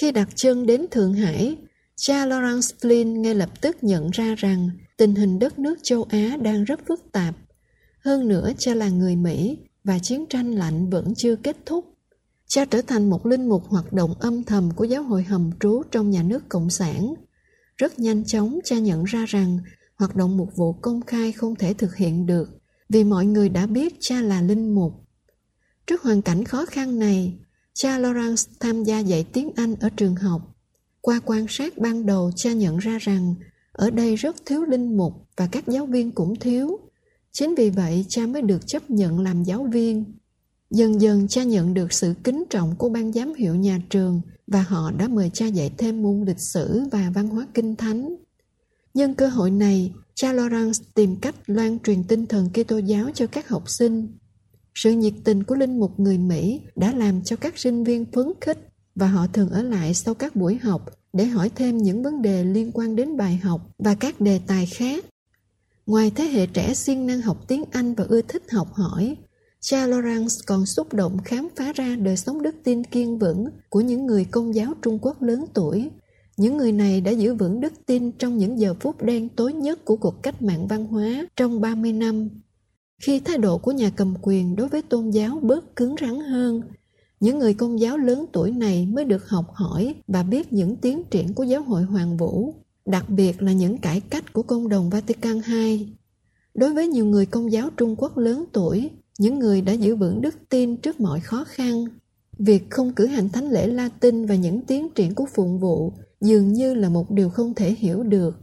Khi 0.00 0.12
đặt 0.12 0.28
chân 0.34 0.66
đến 0.66 0.86
Thượng 0.90 1.14
Hải, 1.14 1.56
cha 1.96 2.26
Lawrence 2.26 2.76
Flynn 2.80 3.20
ngay 3.20 3.34
lập 3.34 3.60
tức 3.60 3.76
nhận 3.82 4.10
ra 4.10 4.34
rằng 4.34 4.70
tình 4.96 5.14
hình 5.14 5.38
đất 5.38 5.58
nước 5.58 5.78
châu 5.82 6.02
Á 6.02 6.36
đang 6.42 6.64
rất 6.64 6.80
phức 6.88 7.12
tạp. 7.12 7.34
Hơn 8.04 8.28
nữa, 8.28 8.52
cha 8.58 8.74
là 8.74 8.88
người 8.88 9.16
Mỹ 9.16 9.58
và 9.84 9.98
chiến 9.98 10.26
tranh 10.30 10.50
lạnh 10.50 10.90
vẫn 10.90 11.12
chưa 11.16 11.36
kết 11.36 11.56
thúc. 11.66 11.97
Cha 12.48 12.64
trở 12.64 12.82
thành 12.82 13.10
một 13.10 13.26
linh 13.26 13.48
mục 13.48 13.64
hoạt 13.68 13.92
động 13.92 14.14
âm 14.20 14.44
thầm 14.44 14.70
của 14.76 14.84
giáo 14.84 15.02
hội 15.02 15.22
hầm 15.22 15.50
trú 15.60 15.82
trong 15.90 16.10
nhà 16.10 16.22
nước 16.22 16.48
Cộng 16.48 16.70
sản. 16.70 17.14
Rất 17.76 17.98
nhanh 17.98 18.24
chóng 18.24 18.58
cha 18.64 18.78
nhận 18.78 19.04
ra 19.04 19.24
rằng 19.26 19.58
hoạt 19.96 20.16
động 20.16 20.36
mục 20.36 20.48
vụ 20.56 20.72
công 20.72 21.00
khai 21.02 21.32
không 21.32 21.54
thể 21.54 21.74
thực 21.74 21.96
hiện 21.96 22.26
được 22.26 22.48
vì 22.88 23.04
mọi 23.04 23.26
người 23.26 23.48
đã 23.48 23.66
biết 23.66 23.94
cha 24.00 24.22
là 24.22 24.42
linh 24.42 24.74
mục. 24.74 24.92
Trước 25.86 26.02
hoàn 26.02 26.22
cảnh 26.22 26.44
khó 26.44 26.66
khăn 26.66 26.98
này, 26.98 27.38
cha 27.74 27.98
Lawrence 27.98 28.48
tham 28.60 28.84
gia 28.84 28.98
dạy 28.98 29.24
tiếng 29.32 29.50
Anh 29.56 29.74
ở 29.80 29.88
trường 29.96 30.16
học. 30.16 30.42
Qua 31.00 31.20
quan 31.24 31.46
sát 31.48 31.78
ban 31.78 32.06
đầu 32.06 32.30
cha 32.36 32.52
nhận 32.52 32.78
ra 32.78 32.98
rằng 32.98 33.34
ở 33.72 33.90
đây 33.90 34.16
rất 34.16 34.36
thiếu 34.46 34.64
linh 34.64 34.96
mục 34.96 35.12
và 35.36 35.48
các 35.52 35.68
giáo 35.68 35.86
viên 35.86 36.10
cũng 36.10 36.36
thiếu. 36.36 36.78
Chính 37.32 37.54
vì 37.54 37.70
vậy 37.70 38.04
cha 38.08 38.26
mới 38.26 38.42
được 38.42 38.66
chấp 38.66 38.90
nhận 38.90 39.20
làm 39.20 39.42
giáo 39.42 39.68
viên. 39.72 40.17
Dần 40.70 41.00
dần 41.00 41.28
cha 41.28 41.42
nhận 41.42 41.74
được 41.74 41.92
sự 41.92 42.14
kính 42.24 42.44
trọng 42.50 42.76
của 42.76 42.88
ban 42.88 43.12
giám 43.12 43.34
hiệu 43.34 43.54
nhà 43.54 43.80
trường 43.90 44.20
và 44.46 44.62
họ 44.62 44.90
đã 44.90 45.08
mời 45.08 45.30
cha 45.34 45.46
dạy 45.46 45.70
thêm 45.78 46.02
môn 46.02 46.24
lịch 46.24 46.40
sử 46.40 46.82
và 46.92 47.10
văn 47.14 47.28
hóa 47.28 47.46
kinh 47.54 47.76
thánh. 47.76 48.16
Nhân 48.94 49.14
cơ 49.14 49.28
hội 49.28 49.50
này, 49.50 49.92
cha 50.14 50.32
Lawrence 50.32 50.82
tìm 50.94 51.16
cách 51.16 51.34
loan 51.46 51.78
truyền 51.78 52.04
tinh 52.04 52.26
thần 52.26 52.48
Kitô 52.52 52.78
giáo 52.78 53.10
cho 53.14 53.26
các 53.26 53.48
học 53.48 53.62
sinh. 53.66 54.18
Sự 54.74 54.90
nhiệt 54.90 55.14
tình 55.24 55.42
của 55.42 55.54
linh 55.54 55.80
mục 55.80 56.00
người 56.00 56.18
Mỹ 56.18 56.60
đã 56.76 56.92
làm 56.92 57.22
cho 57.22 57.36
các 57.36 57.58
sinh 57.58 57.84
viên 57.84 58.04
phấn 58.12 58.32
khích 58.40 58.58
và 58.94 59.06
họ 59.06 59.26
thường 59.26 59.50
ở 59.50 59.62
lại 59.62 59.94
sau 59.94 60.14
các 60.14 60.36
buổi 60.36 60.58
học 60.58 60.90
để 61.12 61.24
hỏi 61.24 61.50
thêm 61.54 61.78
những 61.78 62.02
vấn 62.02 62.22
đề 62.22 62.44
liên 62.44 62.70
quan 62.74 62.96
đến 62.96 63.16
bài 63.16 63.36
học 63.36 63.70
và 63.78 63.94
các 63.94 64.20
đề 64.20 64.40
tài 64.46 64.66
khác. 64.66 65.04
Ngoài 65.86 66.12
thế 66.14 66.24
hệ 66.24 66.46
trẻ 66.46 66.74
siêng 66.74 67.06
năng 67.06 67.20
học 67.20 67.44
tiếng 67.48 67.64
Anh 67.70 67.94
và 67.94 68.04
ưa 68.08 68.22
thích 68.22 68.42
học 68.50 68.72
hỏi, 68.72 69.16
Cha 69.60 69.86
Lawrence 69.86 70.40
còn 70.46 70.66
xúc 70.66 70.92
động 70.92 71.18
khám 71.24 71.48
phá 71.56 71.72
ra 71.72 71.96
đời 71.96 72.16
sống 72.16 72.42
đức 72.42 72.54
tin 72.64 72.84
kiên 72.84 73.18
vững 73.18 73.48
của 73.68 73.80
những 73.80 74.06
người 74.06 74.24
công 74.24 74.54
giáo 74.54 74.72
Trung 74.82 74.98
Quốc 75.02 75.22
lớn 75.22 75.44
tuổi. 75.54 75.90
Những 76.36 76.56
người 76.56 76.72
này 76.72 77.00
đã 77.00 77.10
giữ 77.10 77.34
vững 77.34 77.60
đức 77.60 77.72
tin 77.86 78.12
trong 78.12 78.38
những 78.38 78.60
giờ 78.60 78.74
phút 78.80 79.02
đen 79.02 79.28
tối 79.28 79.52
nhất 79.52 79.84
của 79.84 79.96
cuộc 79.96 80.22
cách 80.22 80.42
mạng 80.42 80.66
văn 80.66 80.86
hóa 80.86 81.26
trong 81.36 81.60
30 81.60 81.92
năm 81.92 82.28
Khi 83.02 83.20
thái 83.20 83.38
độ 83.38 83.58
của 83.58 83.72
nhà 83.72 83.90
cầm 83.96 84.14
quyền 84.22 84.56
đối 84.56 84.68
với 84.68 84.82
tôn 84.82 85.10
giáo 85.10 85.38
bớt 85.42 85.76
cứng 85.76 85.94
rắn 86.00 86.20
hơn, 86.20 86.62
những 87.20 87.38
người 87.38 87.54
công 87.54 87.80
giáo 87.80 87.96
lớn 87.96 88.26
tuổi 88.32 88.50
này 88.50 88.86
mới 88.86 89.04
được 89.04 89.28
học 89.28 89.44
hỏi 89.54 89.94
và 90.06 90.22
biết 90.22 90.52
những 90.52 90.76
tiến 90.76 91.02
triển 91.10 91.34
của 91.34 91.42
giáo 91.42 91.62
hội 91.62 91.82
Hoàng 91.82 92.16
Vũ, 92.16 92.54
đặc 92.86 93.08
biệt 93.08 93.42
là 93.42 93.52
những 93.52 93.78
cải 93.78 94.00
cách 94.00 94.32
của 94.32 94.42
công 94.42 94.68
đồng 94.68 94.90
Vatican 94.90 95.40
II. 95.48 95.88
Đối 96.54 96.74
với 96.74 96.88
nhiều 96.88 97.04
người 97.06 97.26
công 97.26 97.52
giáo 97.52 97.70
Trung 97.76 97.96
Quốc 97.98 98.18
lớn 98.18 98.44
tuổi, 98.52 98.90
những 99.18 99.38
người 99.38 99.60
đã 99.60 99.72
giữ 99.72 99.96
vững 99.96 100.20
đức 100.20 100.34
tin 100.48 100.76
trước 100.76 101.00
mọi 101.00 101.20
khó 101.20 101.44
khăn, 101.44 101.84
việc 102.38 102.70
không 102.70 102.92
cử 102.92 103.06
hành 103.06 103.28
thánh 103.28 103.50
lễ 103.50 103.66
Latin 103.66 104.26
và 104.26 104.34
những 104.34 104.60
tiến 104.66 104.88
triển 104.94 105.14
của 105.14 105.26
phụng 105.34 105.58
vụ 105.58 105.92
dường 106.20 106.52
như 106.52 106.74
là 106.74 106.88
một 106.88 107.10
điều 107.10 107.30
không 107.30 107.54
thể 107.54 107.74
hiểu 107.74 108.02
được. 108.02 108.34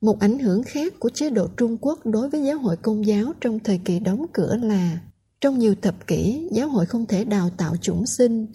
Một 0.00 0.20
ảnh 0.20 0.38
hưởng 0.38 0.62
khác 0.62 0.94
của 0.98 1.10
chế 1.14 1.30
độ 1.30 1.48
Trung 1.56 1.76
Quốc 1.80 2.06
đối 2.06 2.30
với 2.30 2.44
giáo 2.44 2.58
hội 2.58 2.76
công 2.76 3.06
giáo 3.06 3.32
trong 3.40 3.58
thời 3.58 3.80
kỳ 3.84 3.98
đóng 4.00 4.26
cửa 4.32 4.56
là 4.62 5.00
trong 5.40 5.58
nhiều 5.58 5.74
thập 5.82 6.06
kỷ, 6.06 6.48
giáo 6.52 6.68
hội 6.68 6.86
không 6.86 7.06
thể 7.06 7.24
đào 7.24 7.50
tạo 7.56 7.76
chủng 7.76 8.06
sinh. 8.06 8.46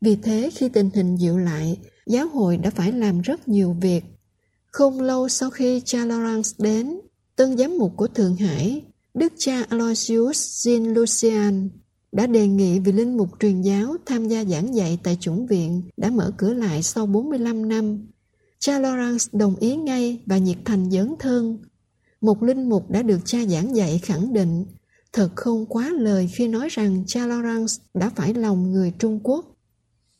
Vì 0.00 0.16
thế, 0.16 0.50
khi 0.54 0.68
tình 0.68 0.90
hình 0.94 1.16
dịu 1.16 1.38
lại, 1.38 1.78
giáo 2.06 2.28
hội 2.28 2.56
đã 2.56 2.70
phải 2.70 2.92
làm 2.92 3.20
rất 3.20 3.48
nhiều 3.48 3.76
việc. 3.80 4.04
Không 4.66 5.00
lâu 5.00 5.28
sau 5.28 5.50
khi 5.50 5.82
cha 5.84 5.98
Lawrence 5.98 6.54
đến, 6.58 7.00
tân 7.36 7.56
giám 7.58 7.78
mục 7.78 7.92
của 7.96 8.06
Thượng 8.06 8.36
Hải, 8.36 8.82
Đức 9.14 9.32
cha 9.38 9.62
Aloysius 9.68 10.68
Jean 10.68 10.94
Lucian 10.94 11.70
đã 12.12 12.26
đề 12.26 12.48
nghị 12.48 12.78
vị 12.78 12.92
linh 12.92 13.16
mục 13.16 13.28
truyền 13.40 13.62
giáo 13.62 13.96
tham 14.06 14.28
gia 14.28 14.44
giảng 14.44 14.74
dạy 14.74 14.98
tại 15.02 15.16
chủng 15.20 15.46
viện 15.46 15.82
đã 15.96 16.10
mở 16.10 16.32
cửa 16.38 16.52
lại 16.52 16.82
sau 16.82 17.06
45 17.06 17.68
năm. 17.68 18.06
Cha 18.58 18.80
Lawrence 18.80 19.38
đồng 19.38 19.56
ý 19.56 19.76
ngay 19.76 20.22
và 20.26 20.38
nhiệt 20.38 20.56
thành 20.64 20.90
dấn 20.90 21.14
thân. 21.18 21.58
Một 22.20 22.42
linh 22.42 22.68
mục 22.68 22.90
đã 22.90 23.02
được 23.02 23.18
cha 23.24 23.44
giảng 23.44 23.76
dạy 23.76 23.98
khẳng 23.98 24.32
định 24.32 24.64
thật 25.12 25.28
không 25.36 25.66
quá 25.66 25.90
lời 25.98 26.28
khi 26.34 26.48
nói 26.48 26.68
rằng 26.68 27.04
cha 27.06 27.26
Lawrence 27.26 27.82
đã 27.94 28.10
phải 28.16 28.34
lòng 28.34 28.72
người 28.72 28.92
Trung 28.98 29.20
Quốc. 29.22 29.46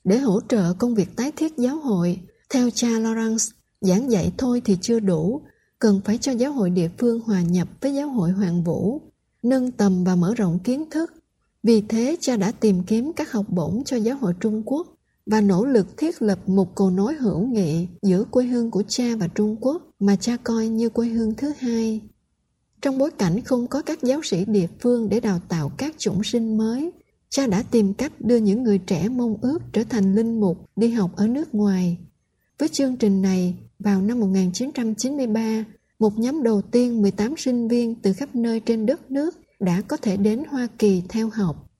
Để 0.04 0.18
hỗ 0.18 0.40
trợ 0.48 0.72
công 0.78 0.94
việc 0.94 1.16
tái 1.16 1.32
thiết 1.36 1.52
giáo 1.58 1.76
hội, 1.76 2.20
theo 2.50 2.70
cha 2.70 2.88
Lawrence, 2.88 3.52
giảng 3.80 4.10
dạy 4.10 4.32
thôi 4.38 4.62
thì 4.64 4.76
chưa 4.80 5.00
đủ, 5.00 5.42
cần 5.82 6.00
phải 6.04 6.18
cho 6.18 6.32
giáo 6.32 6.52
hội 6.52 6.70
địa 6.70 6.88
phương 6.98 7.20
hòa 7.20 7.42
nhập 7.42 7.68
với 7.80 7.94
giáo 7.94 8.08
hội 8.08 8.30
Hoàng 8.30 8.64
Vũ, 8.64 9.00
nâng 9.42 9.70
tầm 9.70 10.04
và 10.04 10.16
mở 10.16 10.34
rộng 10.34 10.58
kiến 10.58 10.90
thức. 10.90 11.12
Vì 11.62 11.80
thế 11.80 12.16
cha 12.20 12.36
đã 12.36 12.52
tìm 12.52 12.82
kiếm 12.82 13.12
các 13.16 13.32
học 13.32 13.46
bổng 13.48 13.82
cho 13.84 13.96
giáo 13.96 14.16
hội 14.16 14.34
Trung 14.40 14.62
Quốc 14.66 14.86
và 15.26 15.40
nỗ 15.40 15.64
lực 15.64 15.96
thiết 15.96 16.22
lập 16.22 16.48
một 16.48 16.74
cầu 16.74 16.90
nối 16.90 17.14
hữu 17.14 17.46
nghị 17.46 17.88
giữa 18.02 18.24
quê 18.24 18.44
hương 18.44 18.70
của 18.70 18.82
cha 18.88 19.04
và 19.16 19.28
Trung 19.28 19.56
Quốc 19.60 19.82
mà 20.00 20.16
cha 20.16 20.36
coi 20.36 20.68
như 20.68 20.88
quê 20.88 21.08
hương 21.08 21.34
thứ 21.34 21.52
hai. 21.58 22.00
Trong 22.82 22.98
bối 22.98 23.10
cảnh 23.10 23.40
không 23.40 23.66
có 23.66 23.82
các 23.82 24.02
giáo 24.02 24.20
sĩ 24.22 24.44
địa 24.44 24.66
phương 24.80 25.08
để 25.08 25.20
đào 25.20 25.40
tạo 25.48 25.72
các 25.76 25.94
chủng 25.98 26.24
sinh 26.24 26.56
mới, 26.58 26.92
cha 27.28 27.46
đã 27.46 27.62
tìm 27.70 27.94
cách 27.94 28.12
đưa 28.20 28.36
những 28.36 28.62
người 28.62 28.78
trẻ 28.78 29.08
mong 29.08 29.36
ước 29.42 29.58
trở 29.72 29.84
thành 29.84 30.14
linh 30.14 30.40
mục 30.40 30.58
đi 30.76 30.90
học 30.90 31.10
ở 31.16 31.28
nước 31.28 31.54
ngoài. 31.54 31.98
Với 32.58 32.68
chương 32.68 32.96
trình 32.96 33.22
này, 33.22 33.54
vào 33.82 34.02
năm 34.02 34.20
1993, 34.20 35.64
một 35.98 36.18
nhóm 36.18 36.42
đầu 36.42 36.62
tiên 36.62 37.02
18 37.02 37.34
sinh 37.36 37.68
viên 37.68 37.94
từ 37.94 38.12
khắp 38.12 38.34
nơi 38.34 38.60
trên 38.60 38.86
đất 38.86 39.10
nước 39.10 39.38
đã 39.60 39.80
có 39.80 39.96
thể 39.96 40.16
đến 40.16 40.42
Hoa 40.48 40.68
Kỳ 40.78 41.02
theo 41.08 41.28
học. 41.28 41.70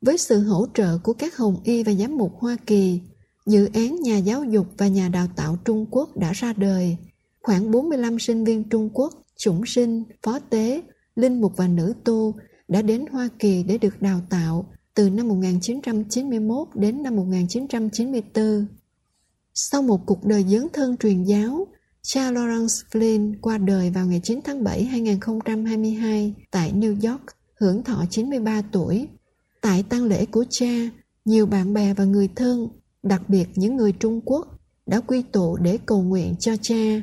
Với 0.00 0.18
sự 0.18 0.40
hỗ 0.40 0.66
trợ 0.74 0.98
của 0.98 1.12
các 1.12 1.36
hồng 1.36 1.56
y 1.64 1.82
và 1.82 1.92
giám 1.92 2.16
mục 2.16 2.32
Hoa 2.38 2.56
Kỳ, 2.66 3.00
dự 3.46 3.68
án 3.74 4.00
nhà 4.00 4.18
giáo 4.18 4.44
dục 4.44 4.66
và 4.78 4.88
nhà 4.88 5.08
đào 5.08 5.26
tạo 5.36 5.56
Trung 5.64 5.86
Quốc 5.90 6.16
đã 6.16 6.32
ra 6.32 6.52
đời. 6.52 6.96
Khoảng 7.42 7.70
45 7.70 8.18
sinh 8.18 8.44
viên 8.44 8.68
Trung 8.68 8.90
Quốc 8.94 9.12
chủng 9.38 9.66
sinh, 9.66 10.04
phó 10.22 10.38
tế, 10.38 10.82
linh 11.14 11.40
mục 11.40 11.52
và 11.56 11.68
nữ 11.68 11.94
tu 12.04 12.34
đã 12.68 12.82
đến 12.82 13.04
Hoa 13.12 13.28
Kỳ 13.38 13.62
để 13.62 13.78
được 13.78 14.02
đào 14.02 14.20
tạo 14.30 14.66
từ 14.94 15.10
năm 15.10 15.28
1991 15.28 16.68
đến 16.74 17.02
năm 17.02 17.16
1994. 17.16 18.66
Sau 19.62 19.82
một 19.82 20.00
cuộc 20.06 20.24
đời 20.24 20.44
dấn 20.48 20.66
thân 20.72 20.96
truyền 20.96 21.24
giáo, 21.24 21.66
cha 22.02 22.32
Lawrence 22.32 22.82
Flynn 22.90 23.34
qua 23.40 23.58
đời 23.58 23.90
vào 23.90 24.06
ngày 24.06 24.20
9 24.24 24.40
tháng 24.44 24.64
7 24.64 24.84
2022 24.84 26.34
tại 26.50 26.72
New 26.72 27.10
York, 27.10 27.22
hưởng 27.60 27.82
thọ 27.82 28.04
93 28.10 28.62
tuổi. 28.72 29.08
Tại 29.60 29.84
tang 29.88 30.04
lễ 30.04 30.26
của 30.26 30.44
cha, 30.50 30.90
nhiều 31.24 31.46
bạn 31.46 31.74
bè 31.74 31.94
và 31.94 32.04
người 32.04 32.28
thân, 32.36 32.68
đặc 33.02 33.22
biệt 33.28 33.48
những 33.54 33.76
người 33.76 33.92
Trung 33.92 34.20
Quốc, 34.24 34.46
đã 34.86 35.00
quy 35.00 35.22
tụ 35.22 35.56
để 35.56 35.78
cầu 35.86 36.02
nguyện 36.02 36.34
cho 36.38 36.56
cha. 36.62 37.02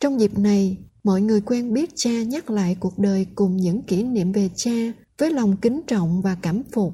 Trong 0.00 0.20
dịp 0.20 0.38
này, 0.38 0.76
mọi 1.04 1.20
người 1.20 1.40
quen 1.40 1.72
biết 1.72 1.90
cha 1.96 2.22
nhắc 2.22 2.50
lại 2.50 2.76
cuộc 2.80 2.98
đời 2.98 3.26
cùng 3.34 3.56
những 3.56 3.82
kỷ 3.82 4.02
niệm 4.02 4.32
về 4.32 4.50
cha 4.56 4.92
với 5.18 5.30
lòng 5.32 5.56
kính 5.56 5.80
trọng 5.86 6.22
và 6.22 6.36
cảm 6.42 6.62
phục. 6.72 6.92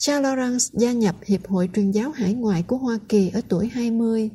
Cha 0.00 0.20
Lawrence 0.20 0.70
gia 0.72 0.92
nhập 0.92 1.16
Hiệp 1.26 1.48
hội 1.48 1.70
truyền 1.74 1.90
giáo 1.90 2.10
hải 2.10 2.34
ngoại 2.34 2.62
của 2.62 2.76
Hoa 2.76 2.98
Kỳ 3.08 3.30
ở 3.34 3.40
tuổi 3.48 3.68
20, 3.68 4.30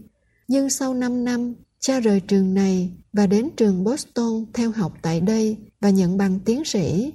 nhưng 0.47 0.69
sau 0.69 0.93
5 0.93 1.23
năm, 1.23 1.54
cha 1.80 1.99
rời 1.99 2.19
trường 2.19 2.54
này 2.54 2.91
và 3.13 3.28
đến 3.28 3.49
trường 3.58 3.84
Boston 3.84 4.45
theo 4.54 4.71
học 4.71 4.93
tại 5.02 5.21
đây 5.21 5.58
và 5.82 5.89
nhận 5.89 6.17
bằng 6.17 6.39
tiến 6.45 6.65
sĩ. 6.65 7.13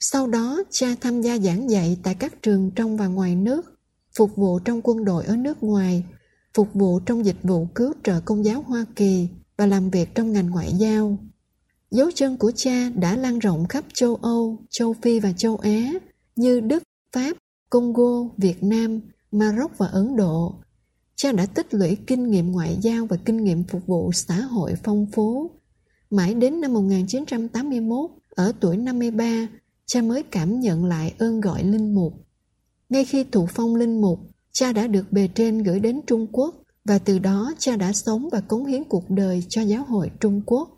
Sau 0.00 0.26
đó, 0.26 0.62
cha 0.70 0.94
tham 1.00 1.20
gia 1.22 1.38
giảng 1.38 1.70
dạy 1.70 1.98
tại 2.02 2.14
các 2.14 2.42
trường 2.42 2.70
trong 2.76 2.96
và 2.96 3.06
ngoài 3.06 3.36
nước, 3.36 3.78
phục 4.16 4.36
vụ 4.36 4.58
trong 4.58 4.80
quân 4.82 5.04
đội 5.04 5.24
ở 5.24 5.36
nước 5.36 5.62
ngoài, 5.62 6.04
phục 6.54 6.68
vụ 6.74 7.00
trong 7.00 7.24
dịch 7.24 7.42
vụ 7.42 7.66
cứu 7.74 7.92
trợ 8.04 8.20
công 8.20 8.44
giáo 8.44 8.62
Hoa 8.62 8.84
Kỳ 8.96 9.28
và 9.56 9.66
làm 9.66 9.90
việc 9.90 10.14
trong 10.14 10.32
ngành 10.32 10.50
ngoại 10.50 10.72
giao. 10.78 11.18
Dấu 11.90 12.10
chân 12.14 12.36
của 12.36 12.52
cha 12.56 12.90
đã 12.90 13.16
lan 13.16 13.38
rộng 13.38 13.68
khắp 13.68 13.84
châu 13.94 14.16
Âu, 14.16 14.58
châu 14.70 14.94
Phi 15.02 15.20
và 15.20 15.32
châu 15.32 15.56
Á 15.56 15.92
như 16.36 16.60
Đức, 16.60 16.82
Pháp, 17.12 17.36
Congo, 17.70 18.28
Việt 18.36 18.62
Nam, 18.62 19.00
Maroc 19.32 19.78
và 19.78 19.86
Ấn 19.86 20.16
Độ. 20.16 20.54
Cha 21.16 21.32
đã 21.32 21.46
tích 21.46 21.74
lũy 21.74 21.96
kinh 22.06 22.30
nghiệm 22.30 22.52
ngoại 22.52 22.78
giao 22.80 23.06
và 23.06 23.16
kinh 23.24 23.44
nghiệm 23.44 23.64
phục 23.64 23.86
vụ 23.86 24.12
xã 24.12 24.40
hội 24.40 24.74
phong 24.84 25.06
phú. 25.12 25.50
Mãi 26.10 26.34
đến 26.34 26.60
năm 26.60 26.72
1981, 26.72 28.10
ở 28.30 28.52
tuổi 28.60 28.76
53, 28.76 29.48
cha 29.86 30.02
mới 30.02 30.22
cảm 30.22 30.60
nhận 30.60 30.84
lại 30.84 31.14
ơn 31.18 31.40
gọi 31.40 31.64
linh 31.64 31.94
mục. 31.94 32.12
Ngay 32.88 33.04
khi 33.04 33.24
thụ 33.24 33.46
phong 33.46 33.76
linh 33.76 34.00
mục, 34.00 34.20
cha 34.52 34.72
đã 34.72 34.86
được 34.86 35.12
bề 35.12 35.28
trên 35.34 35.62
gửi 35.62 35.80
đến 35.80 36.00
Trung 36.06 36.26
Quốc 36.32 36.54
và 36.84 36.98
từ 36.98 37.18
đó 37.18 37.52
cha 37.58 37.76
đã 37.76 37.92
sống 37.92 38.28
và 38.32 38.40
cống 38.40 38.66
hiến 38.66 38.84
cuộc 38.84 39.10
đời 39.10 39.44
cho 39.48 39.62
giáo 39.62 39.84
hội 39.84 40.10
Trung 40.20 40.42
Quốc. 40.46 40.77